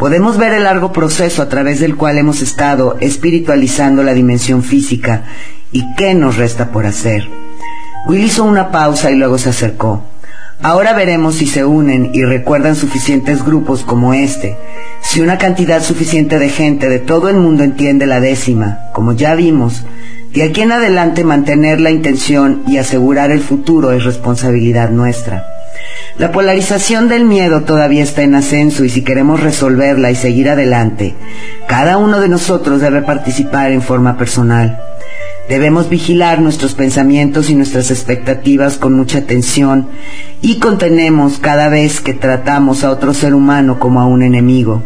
Podemos 0.00 0.38
ver 0.38 0.54
el 0.54 0.64
largo 0.64 0.94
proceso 0.94 1.42
a 1.42 1.50
través 1.50 1.78
del 1.78 1.94
cual 1.94 2.16
hemos 2.16 2.40
estado 2.40 2.96
espiritualizando 3.00 4.02
la 4.02 4.14
dimensión 4.14 4.62
física 4.62 5.24
y 5.72 5.84
qué 5.94 6.14
nos 6.14 6.38
resta 6.38 6.72
por 6.72 6.86
hacer. 6.86 7.28
Will 8.06 8.24
hizo 8.24 8.44
una 8.44 8.70
pausa 8.70 9.10
y 9.10 9.16
luego 9.16 9.36
se 9.36 9.50
acercó. 9.50 10.02
Ahora 10.62 10.94
veremos 10.94 11.34
si 11.34 11.46
se 11.46 11.66
unen 11.66 12.12
y 12.14 12.24
recuerdan 12.24 12.76
suficientes 12.76 13.44
grupos 13.44 13.82
como 13.82 14.14
este, 14.14 14.56
si 15.02 15.20
una 15.20 15.36
cantidad 15.36 15.82
suficiente 15.82 16.38
de 16.38 16.48
gente 16.48 16.88
de 16.88 16.98
todo 16.98 17.28
el 17.28 17.36
mundo 17.36 17.62
entiende 17.62 18.06
la 18.06 18.20
décima, 18.20 18.78
como 18.94 19.12
ya 19.12 19.34
vimos, 19.34 19.84
de 20.32 20.44
aquí 20.44 20.62
en 20.62 20.72
adelante 20.72 21.24
mantener 21.24 21.78
la 21.78 21.90
intención 21.90 22.62
y 22.66 22.78
asegurar 22.78 23.30
el 23.32 23.40
futuro 23.40 23.92
es 23.92 24.02
responsabilidad 24.04 24.88
nuestra. 24.88 25.59
La 26.20 26.32
polarización 26.32 27.08
del 27.08 27.24
miedo 27.24 27.62
todavía 27.62 28.02
está 28.02 28.20
en 28.20 28.34
ascenso 28.34 28.84
y 28.84 28.90
si 28.90 29.00
queremos 29.00 29.40
resolverla 29.40 30.10
y 30.10 30.14
seguir 30.14 30.50
adelante, 30.50 31.14
cada 31.66 31.96
uno 31.96 32.20
de 32.20 32.28
nosotros 32.28 32.82
debe 32.82 33.00
participar 33.00 33.72
en 33.72 33.80
forma 33.80 34.18
personal. 34.18 34.78
Debemos 35.48 35.88
vigilar 35.88 36.42
nuestros 36.42 36.74
pensamientos 36.74 37.48
y 37.48 37.54
nuestras 37.54 37.90
expectativas 37.90 38.76
con 38.76 38.92
mucha 38.92 39.16
atención 39.16 39.88
y 40.42 40.58
contenemos 40.58 41.38
cada 41.38 41.70
vez 41.70 42.02
que 42.02 42.12
tratamos 42.12 42.84
a 42.84 42.90
otro 42.90 43.14
ser 43.14 43.32
humano 43.32 43.78
como 43.78 44.02
a 44.02 44.04
un 44.04 44.22
enemigo. 44.22 44.82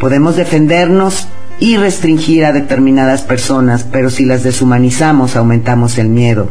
Podemos 0.00 0.34
defendernos 0.34 1.28
y 1.60 1.76
restringir 1.76 2.44
a 2.44 2.50
determinadas 2.50 3.22
personas, 3.22 3.84
pero 3.84 4.10
si 4.10 4.24
las 4.24 4.42
deshumanizamos 4.42 5.36
aumentamos 5.36 5.96
el 5.98 6.08
miedo. 6.08 6.50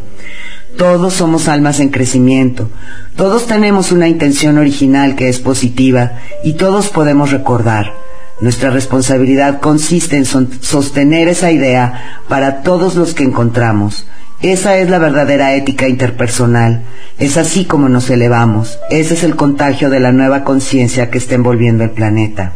Todos 0.78 1.14
somos 1.14 1.48
almas 1.48 1.80
en 1.80 1.90
crecimiento, 1.90 2.70
todos 3.16 3.46
tenemos 3.46 3.92
una 3.92 4.08
intención 4.08 4.58
original 4.58 5.16
que 5.16 5.30
es 5.30 5.40
positiva 5.40 6.14
y 6.44 6.54
todos 6.54 6.90
podemos 6.90 7.32
recordar. 7.32 7.94
Nuestra 8.42 8.72
responsabilidad 8.72 9.60
consiste 9.60 10.18
en 10.18 10.26
sostener 10.26 11.28
esa 11.28 11.52
idea 11.52 12.24
para 12.28 12.64
todos 12.64 12.96
los 12.96 13.14
que 13.14 13.24
encontramos. 13.24 14.08
Esa 14.42 14.78
es 14.78 14.90
la 14.90 14.98
verdadera 14.98 15.54
ética 15.54 15.88
interpersonal. 15.88 16.82
Es 17.20 17.38
así 17.38 17.66
como 17.66 17.88
nos 17.88 18.10
elevamos. 18.10 18.80
Ese 18.90 19.14
es 19.14 19.24
el 19.24 19.36
contagio 19.36 19.92
de 19.92 20.00
la 20.00 20.12
nueva 20.12 20.44
conciencia 20.44 21.12
que 21.12 21.20
está 21.20 21.36
envolviendo 21.36 21.84
el 21.84 21.92
planeta. 21.92 22.54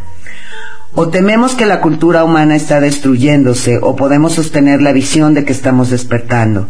O 0.95 1.09
tememos 1.09 1.53
que 1.53 1.67
la 1.67 1.81
cultura 1.81 2.23
humana 2.23 2.55
está 2.55 2.79
destruyéndose 2.79 3.77
o 3.79 3.95
podemos 3.95 4.33
sostener 4.33 4.81
la 4.81 4.93
visión 4.93 5.35
de 5.35 5.45
que 5.45 5.51
estamos 5.51 5.91
despertando. 5.91 6.67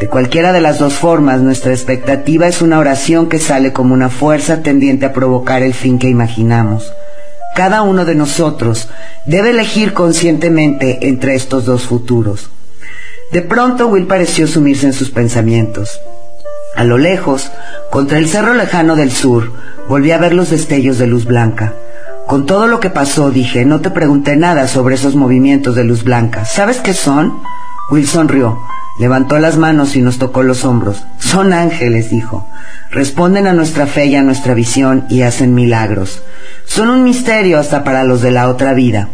De 0.00 0.06
cualquiera 0.06 0.52
de 0.52 0.60
las 0.60 0.78
dos 0.78 0.94
formas, 0.94 1.40
nuestra 1.40 1.72
expectativa 1.72 2.46
es 2.46 2.62
una 2.62 2.78
oración 2.78 3.28
que 3.28 3.40
sale 3.40 3.72
como 3.72 3.94
una 3.94 4.10
fuerza 4.10 4.62
tendiente 4.62 5.06
a 5.06 5.12
provocar 5.12 5.62
el 5.62 5.74
fin 5.74 5.98
que 5.98 6.08
imaginamos. 6.08 6.92
Cada 7.56 7.82
uno 7.82 8.04
de 8.04 8.14
nosotros 8.14 8.88
debe 9.26 9.50
elegir 9.50 9.92
conscientemente 9.94 11.08
entre 11.08 11.34
estos 11.34 11.64
dos 11.64 11.82
futuros. 11.82 12.50
De 13.32 13.42
pronto 13.42 13.88
Will 13.88 14.06
pareció 14.06 14.46
sumirse 14.46 14.86
en 14.86 14.92
sus 14.92 15.10
pensamientos. 15.10 16.00
A 16.76 16.84
lo 16.84 16.96
lejos, 16.96 17.50
contra 17.90 18.18
el 18.18 18.28
cerro 18.28 18.54
lejano 18.54 18.94
del 18.94 19.10
sur, 19.10 19.52
volví 19.88 20.12
a 20.12 20.18
ver 20.18 20.32
los 20.32 20.50
destellos 20.50 20.98
de 20.98 21.08
luz 21.08 21.24
blanca. 21.24 21.74
Con 22.28 22.46
todo 22.46 22.68
lo 22.68 22.78
que 22.78 22.90
pasó, 22.90 23.32
dije, 23.32 23.64
no 23.64 23.80
te 23.80 23.90
pregunté 23.90 24.36
nada 24.36 24.68
sobre 24.68 24.94
esos 24.94 25.16
movimientos 25.16 25.74
de 25.74 25.82
luz 25.82 26.04
blanca. 26.04 26.44
¿Sabes 26.44 26.78
qué 26.78 26.94
son? 26.94 27.40
Will 27.90 28.06
sonrió, 28.06 28.60
levantó 28.98 29.38
las 29.38 29.56
manos 29.56 29.96
y 29.96 30.02
nos 30.02 30.18
tocó 30.18 30.42
los 30.42 30.64
hombros. 30.64 31.04
Son 31.18 31.52
ángeles, 31.52 32.10
dijo. 32.10 32.46
Responden 32.90 33.46
a 33.46 33.52
nuestra 33.52 33.86
fe 33.86 34.06
y 34.06 34.16
a 34.16 34.22
nuestra 34.22 34.54
visión 34.54 35.06
y 35.10 35.22
hacen 35.22 35.54
milagros 35.54 36.22
son 36.68 36.90
un 36.90 37.02
misterio 37.02 37.58
hasta 37.58 37.82
para 37.82 38.04
los 38.04 38.20
de 38.20 38.30
la 38.30 38.48
otra 38.48 38.74
vida. 38.74 39.08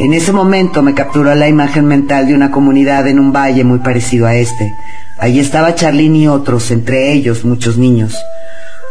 En 0.00 0.12
ese 0.12 0.32
momento 0.32 0.82
me 0.82 0.94
capturó 0.94 1.34
la 1.34 1.48
imagen 1.48 1.84
mental 1.84 2.26
de 2.26 2.34
una 2.34 2.50
comunidad 2.50 3.06
en 3.06 3.20
un 3.20 3.32
valle 3.32 3.64
muy 3.64 3.78
parecido 3.78 4.26
a 4.26 4.34
este. 4.34 4.74
Allí 5.18 5.38
estaba 5.38 5.74
Charlene 5.74 6.18
y 6.18 6.26
otros, 6.26 6.70
entre 6.70 7.12
ellos 7.12 7.44
muchos 7.44 7.76
niños. 7.78 8.16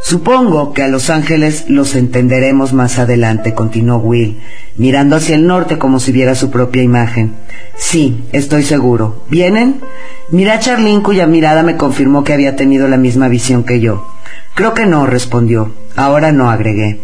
Supongo 0.08 0.72
que 0.72 0.84
a 0.84 0.88
los 0.88 1.10
ángeles 1.10 1.66
los 1.68 1.96
entenderemos 1.96 2.74
más 2.74 3.00
adelante, 3.00 3.56
continuó 3.56 3.98
Will, 3.98 4.40
mirando 4.78 5.16
hacia 5.16 5.34
el 5.34 5.48
norte 5.48 5.80
como 5.80 6.00
si 6.00 6.12
viera 6.12 6.36
su 6.36 6.52
propia 6.52 6.84
imagen. 6.84 7.34
Sí, 7.76 8.24
estoy 8.32 8.62
seguro. 8.62 9.24
¿Vienen? 9.32 9.82
Miré 10.30 10.52
a 10.52 10.60
Charlene 10.60 11.02
cuya 11.02 11.26
mirada 11.26 11.64
me 11.64 11.76
confirmó 11.76 12.24
que 12.24 12.34
había 12.34 12.56
tenido 12.56 12.88
la 12.88 12.98
misma 12.98 13.30
visión 13.30 13.64
que 13.64 13.80
yo. 13.80 14.08
Creo 14.54 14.76
que 14.76 14.86
no, 14.86 15.08
respondió. 15.08 15.74
Ahora 15.96 16.32
no, 16.32 16.52
agregué. 16.52 17.00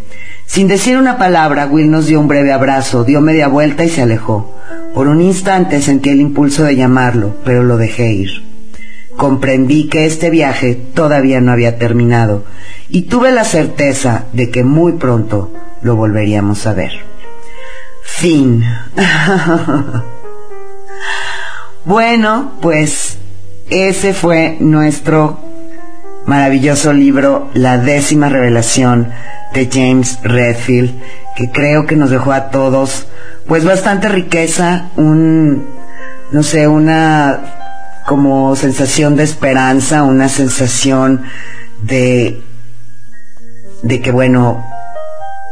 Sin 0.46 0.68
decir 0.68 0.96
una 0.96 1.18
palabra, 1.18 1.66
Will 1.66 1.90
nos 1.90 2.06
dio 2.06 2.20
un 2.20 2.28
breve 2.28 2.54
abrazo, 2.54 3.04
dio 3.04 3.20
media 3.20 3.48
vuelta 3.48 3.84
y 3.84 3.90
se 3.90 4.04
alejó. 4.04 4.60
Por 4.94 5.08
un 5.08 5.22
instante 5.22 5.82
sentí 5.82 6.12
el 6.12 6.22
impulso 6.22 6.66
de 6.66 6.76
llamarlo, 6.76 7.38
pero 7.46 7.64
lo 7.64 7.78
dejé 7.78 8.14
ir. 8.14 8.52
Comprendí 9.18 9.88
que 9.88 10.06
este 10.06 10.30
viaje 10.30 10.76
todavía 10.76 11.42
no 11.42 11.52
había 11.52 11.78
terminado 11.78 12.44
y 12.92 13.04
tuve 13.04 13.32
la 13.32 13.46
certeza 13.46 14.26
de 14.34 14.52
que 14.52 14.64
muy 14.64 14.94
pronto 14.94 15.52
lo 15.82 15.96
volveríamos 15.96 16.68
a 16.68 16.74
ver. 16.74 16.92
Fin. 18.04 18.66
bueno, 21.86 22.52
pues 22.62 23.18
ese 23.70 24.14
fue 24.14 24.58
nuestro 24.60 25.40
maravilloso 26.26 26.92
libro, 26.92 27.50
La 27.54 27.78
décima 27.78 28.28
revelación 28.28 29.10
de 29.54 29.70
James 29.72 30.20
Redfield, 30.24 30.94
que 31.38 31.50
creo 31.50 31.86
que 31.86 31.96
nos 31.96 32.10
dejó 32.10 32.34
a 32.34 32.50
todos 32.50 33.08
pues 33.48 33.64
bastante 33.64 34.10
riqueza, 34.10 34.90
un, 34.98 35.66
no 36.32 36.44
sé, 36.44 36.68
una 36.68 38.04
como 38.06 38.56
sensación 38.56 39.16
de 39.16 39.24
esperanza, 39.24 40.04
una 40.04 40.28
sensación 40.28 41.24
de, 41.82 42.42
de 43.84 44.02
que 44.02 44.12
bueno, 44.12 44.66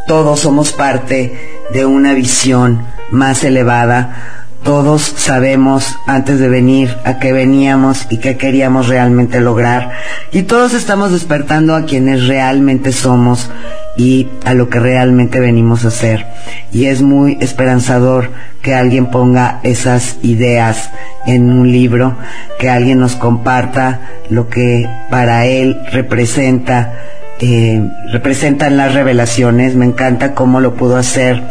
todos 0.07 0.39
somos 0.39 0.71
parte 0.71 1.61
de 1.71 1.85
una 1.85 2.13
visión 2.13 2.85
más 3.11 3.43
elevada, 3.43 4.39
todos 4.63 5.01
sabemos 5.01 5.97
antes 6.05 6.39
de 6.39 6.49
venir 6.49 6.95
a 7.05 7.17
qué 7.19 7.31
veníamos 7.31 8.07
y 8.09 8.17
qué 8.17 8.37
queríamos 8.37 8.87
realmente 8.87 9.39
lograr. 9.39 9.91
Y 10.31 10.43
todos 10.43 10.73
estamos 10.73 11.11
despertando 11.11 11.75
a 11.75 11.85
quienes 11.85 12.27
realmente 12.27 12.91
somos 12.91 13.49
y 13.97 14.27
a 14.45 14.53
lo 14.53 14.69
que 14.69 14.79
realmente 14.79 15.39
venimos 15.39 15.85
a 15.85 15.89
hacer. 15.89 16.25
Y 16.71 16.85
es 16.85 17.01
muy 17.01 17.37
esperanzador 17.39 18.31
que 18.61 18.75
alguien 18.75 19.07
ponga 19.07 19.59
esas 19.63 20.17
ideas 20.23 20.89
en 21.25 21.49
un 21.51 21.71
libro, 21.71 22.17
que 22.59 22.69
alguien 22.69 22.99
nos 22.99 23.15
comparta 23.15 24.01
lo 24.29 24.49
que 24.49 24.87
para 25.09 25.45
él 25.45 25.81
representa, 25.91 26.93
eh, 27.39 27.81
representan 28.11 28.77
las 28.77 28.93
revelaciones. 28.93 29.75
Me 29.75 29.85
encanta 29.85 30.33
cómo 30.33 30.59
lo 30.59 30.75
pudo 30.75 30.97
hacer 30.97 31.43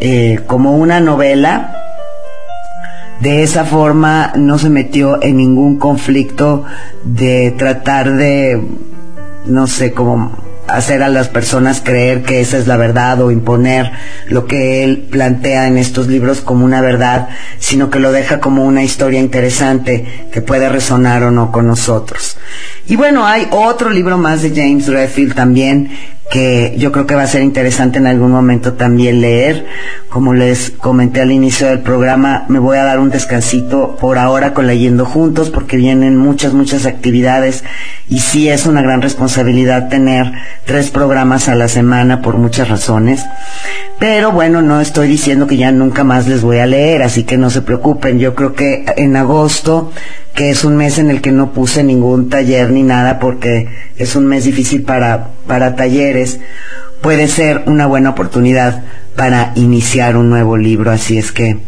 eh, 0.00 0.40
como 0.46 0.76
una 0.76 1.00
novela 1.00 1.74
de 3.20 3.42
esa 3.42 3.64
forma 3.64 4.32
no 4.36 4.58
se 4.58 4.70
metió 4.70 5.20
en 5.22 5.38
ningún 5.38 5.78
conflicto 5.78 6.64
de 7.02 7.52
tratar 7.58 8.12
de, 8.12 8.62
no 9.46 9.66
sé, 9.66 9.92
como 9.92 10.47
hacer 10.68 11.02
a 11.02 11.08
las 11.08 11.28
personas 11.28 11.80
creer 11.82 12.22
que 12.22 12.40
esa 12.40 12.58
es 12.58 12.66
la 12.66 12.76
verdad 12.76 13.20
o 13.22 13.30
imponer 13.30 13.90
lo 14.28 14.46
que 14.46 14.84
él 14.84 15.08
plantea 15.10 15.66
en 15.66 15.78
estos 15.78 16.06
libros 16.06 16.40
como 16.40 16.64
una 16.64 16.80
verdad, 16.80 17.28
sino 17.58 17.90
que 17.90 17.98
lo 17.98 18.12
deja 18.12 18.40
como 18.40 18.64
una 18.64 18.82
historia 18.82 19.20
interesante 19.20 20.28
que 20.30 20.42
puede 20.42 20.68
resonar 20.68 21.22
o 21.22 21.30
no 21.30 21.50
con 21.50 21.66
nosotros. 21.66 22.36
Y 22.86 22.96
bueno, 22.96 23.26
hay 23.26 23.48
otro 23.50 23.90
libro 23.90 24.18
más 24.18 24.42
de 24.42 24.50
James 24.50 24.86
Redfield 24.86 25.34
también 25.34 25.90
que 26.30 26.74
yo 26.76 26.92
creo 26.92 27.06
que 27.06 27.14
va 27.14 27.22
a 27.22 27.26
ser 27.26 27.42
interesante 27.42 27.98
en 27.98 28.06
algún 28.06 28.30
momento 28.30 28.74
también 28.74 29.20
leer. 29.20 29.66
Como 30.08 30.34
les 30.34 30.70
comenté 30.70 31.20
al 31.20 31.32
inicio 31.32 31.68
del 31.68 31.80
programa, 31.80 32.44
me 32.48 32.58
voy 32.58 32.76
a 32.76 32.84
dar 32.84 32.98
un 32.98 33.10
descansito 33.10 33.96
por 33.96 34.18
ahora 34.18 34.52
con 34.52 34.66
Leyendo 34.66 35.04
Juntos 35.04 35.50
porque 35.50 35.76
vienen 35.76 36.16
muchas, 36.16 36.52
muchas 36.52 36.86
actividades 36.86 37.64
y 38.08 38.20
sí 38.20 38.48
es 38.48 38.66
una 38.66 38.82
gran 38.82 39.00
responsabilidad 39.00 39.88
tener 39.88 40.32
tres 40.64 40.90
programas 40.90 41.48
a 41.48 41.54
la 41.54 41.68
semana 41.68 42.20
por 42.20 42.36
muchas 42.36 42.68
razones. 42.68 43.24
Pero 43.98 44.30
bueno, 44.30 44.62
no 44.62 44.80
estoy 44.80 45.08
diciendo 45.08 45.48
que 45.48 45.56
ya 45.56 45.72
nunca 45.72 46.04
más 46.04 46.28
les 46.28 46.42
voy 46.42 46.58
a 46.58 46.66
leer, 46.66 47.02
así 47.02 47.24
que 47.24 47.36
no 47.36 47.50
se 47.50 47.62
preocupen. 47.62 48.20
Yo 48.20 48.34
creo 48.34 48.54
que 48.54 48.84
en 48.96 49.16
agosto 49.16 49.90
que 50.34 50.50
es 50.50 50.64
un 50.64 50.76
mes 50.76 50.98
en 50.98 51.10
el 51.10 51.20
que 51.20 51.32
no 51.32 51.50
puse 51.52 51.82
ningún 51.82 52.28
taller 52.28 52.70
ni 52.70 52.84
nada 52.84 53.18
porque 53.18 53.68
es 53.96 54.14
un 54.14 54.26
mes 54.26 54.44
difícil 54.44 54.82
para, 54.82 55.30
para 55.48 55.74
talleres, 55.74 56.38
puede 57.00 57.26
ser 57.26 57.64
una 57.66 57.86
buena 57.86 58.10
oportunidad 58.10 58.84
para 59.16 59.50
iniciar 59.56 60.16
un 60.16 60.30
nuevo 60.30 60.56
libro. 60.56 60.92
Así 60.92 61.18
es 61.18 61.32
que 61.32 61.58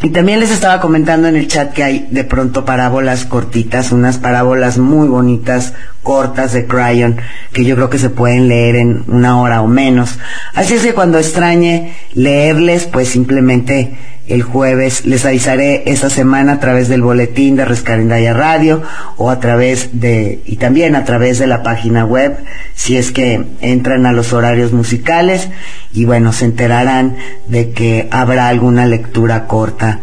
y 0.00 0.10
también 0.10 0.38
les 0.38 0.52
estaba 0.52 0.80
comentando 0.80 1.26
en 1.26 1.34
el 1.34 1.48
chat 1.48 1.72
que 1.72 1.82
hay 1.82 2.08
de 2.10 2.22
pronto 2.22 2.64
parábolas 2.64 3.24
cortitas, 3.24 3.90
unas 3.90 4.18
parábolas 4.18 4.78
muy 4.78 5.08
bonitas, 5.08 5.74
cortas 6.04 6.52
de 6.52 6.66
Cryon, 6.66 7.16
que 7.52 7.64
yo 7.64 7.74
creo 7.74 7.90
que 7.90 7.98
se 7.98 8.08
pueden 8.08 8.46
leer 8.46 8.76
en 8.76 9.02
una 9.08 9.40
hora 9.40 9.60
o 9.60 9.66
menos. 9.66 10.18
Así 10.54 10.74
es 10.74 10.82
que 10.82 10.94
cuando 10.94 11.18
extrañe 11.18 11.94
leerles, 12.14 12.86
pues 12.86 13.08
simplemente 13.08 13.98
el 14.28 14.42
jueves 14.42 15.04
les 15.06 15.24
avisaré 15.24 15.82
esta 15.86 16.10
semana 16.10 16.54
a 16.54 16.60
través 16.60 16.88
del 16.88 17.02
boletín 17.02 17.56
de 17.56 17.64
Rescarendaya 17.64 18.34
Radio 18.34 18.82
o 19.16 19.30
a 19.30 19.40
través 19.40 20.00
de, 20.00 20.42
y 20.44 20.56
también 20.56 20.96
a 20.96 21.04
través 21.04 21.38
de 21.38 21.46
la 21.46 21.62
página 21.62 22.04
web, 22.04 22.36
si 22.74 22.96
es 22.96 23.10
que 23.10 23.44
entran 23.60 24.06
a 24.06 24.12
los 24.12 24.32
horarios 24.32 24.72
musicales 24.72 25.48
y 25.92 26.04
bueno, 26.04 26.32
se 26.32 26.44
enterarán 26.44 27.16
de 27.46 27.70
que 27.70 28.08
habrá 28.10 28.48
alguna 28.48 28.86
lectura 28.86 29.46
corta, 29.46 30.00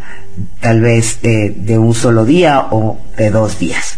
tal 0.59 0.81
vez 0.81 1.21
de, 1.21 1.77
un 1.77 1.93
solo 1.93 2.25
día 2.25 2.67
o 2.71 2.99
de 3.17 3.29
dos 3.29 3.59
días. 3.59 3.97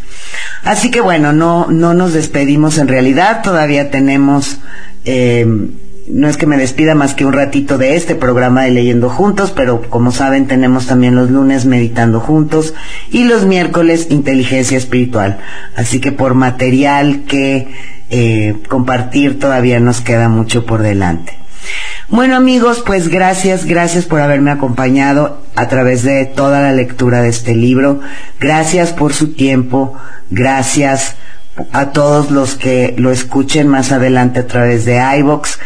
Así 0.63 0.91
que 0.91 1.01
bueno, 1.01 1.31
no, 1.33 1.67
no 1.69 1.93
nos 1.93 2.13
despedimos 2.13 2.77
en 2.77 2.87
realidad, 2.87 3.41
todavía 3.43 3.89
tenemos 3.89 4.59
eh, 5.05 5.47
no 6.09 6.27
es 6.27 6.37
que 6.37 6.47
me 6.47 6.57
despida 6.57 6.95
más 6.95 7.13
que 7.13 7.25
un 7.25 7.33
ratito 7.33 7.77
de 7.77 7.95
este 7.95 8.15
programa 8.15 8.63
de 8.63 8.71
Leyendo 8.71 9.09
Juntos, 9.09 9.51
pero 9.55 9.81
como 9.81 10.11
saben 10.11 10.47
tenemos 10.47 10.87
también 10.87 11.15
los 11.15 11.29
lunes 11.29 11.65
Meditando 11.65 12.19
Juntos 12.19 12.73
y 13.11 13.25
los 13.25 13.45
miércoles 13.45 14.07
Inteligencia 14.09 14.77
Espiritual. 14.77 15.39
Así 15.75 15.99
que 15.99 16.11
por 16.11 16.33
material 16.33 17.23
que 17.27 17.67
eh, 18.09 18.55
compartir 18.69 19.39
todavía 19.39 19.79
nos 19.79 20.01
queda 20.01 20.29
mucho 20.29 20.65
por 20.65 20.81
delante. 20.81 21.33
Bueno 22.09 22.37
amigos, 22.37 22.81
pues 22.85 23.09
gracias, 23.09 23.65
gracias 23.65 24.05
por 24.05 24.21
haberme 24.21 24.51
acompañado 24.51 25.41
a 25.55 25.67
través 25.67 26.03
de 26.03 26.25
toda 26.25 26.61
la 26.61 26.71
lectura 26.71 27.21
de 27.21 27.29
este 27.29 27.53
libro. 27.53 27.99
Gracias 28.39 28.93
por 28.93 29.13
su 29.13 29.33
tiempo, 29.33 29.93
gracias 30.29 31.15
a 31.71 31.91
todos 31.91 32.31
los 32.31 32.55
que 32.55 32.93
lo 32.97 33.11
escuchen 33.11 33.67
más 33.67 33.91
adelante 33.91 34.39
a 34.39 34.47
través 34.47 34.85
de 34.85 35.01
iVox. 35.19 35.59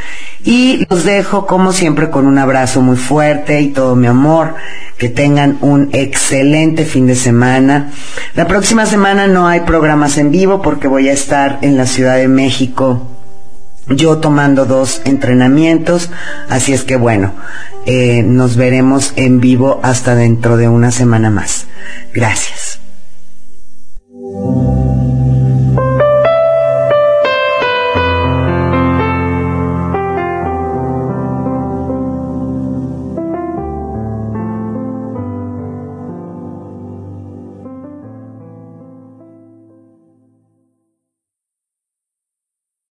Y 0.43 0.85
los 0.89 1.03
dejo 1.03 1.45
como 1.45 1.71
siempre 1.71 2.09
con 2.09 2.25
un 2.25 2.37
abrazo 2.37 2.81
muy 2.81 2.97
fuerte 2.97 3.61
y 3.61 3.69
todo 3.69 3.95
mi 3.95 4.07
amor. 4.07 4.55
Que 4.97 5.09
tengan 5.09 5.57
un 5.61 5.89
excelente 5.93 6.85
fin 6.85 7.07
de 7.07 7.15
semana. 7.15 7.91
La 8.35 8.47
próxima 8.47 8.85
semana 8.85 9.27
no 9.27 9.47
hay 9.47 9.61
programas 9.61 10.17
en 10.17 10.31
vivo 10.31 10.61
porque 10.61 10.87
voy 10.87 11.09
a 11.09 11.13
estar 11.13 11.59
en 11.61 11.77
la 11.77 11.85
Ciudad 11.85 12.17
de 12.17 12.27
México 12.27 13.07
yo 13.95 14.17
tomando 14.17 14.65
dos 14.65 15.01
entrenamientos, 15.05 16.09
así 16.49 16.73
es 16.73 16.83
que 16.83 16.95
bueno, 16.95 17.33
eh, 17.85 18.23
nos 18.23 18.55
veremos 18.55 19.13
en 19.15 19.39
vivo 19.39 19.79
hasta 19.83 20.15
dentro 20.15 20.57
de 20.57 20.67
una 20.67 20.91
semana 20.91 21.29
más. 21.29 21.67
Gracias. 22.13 22.79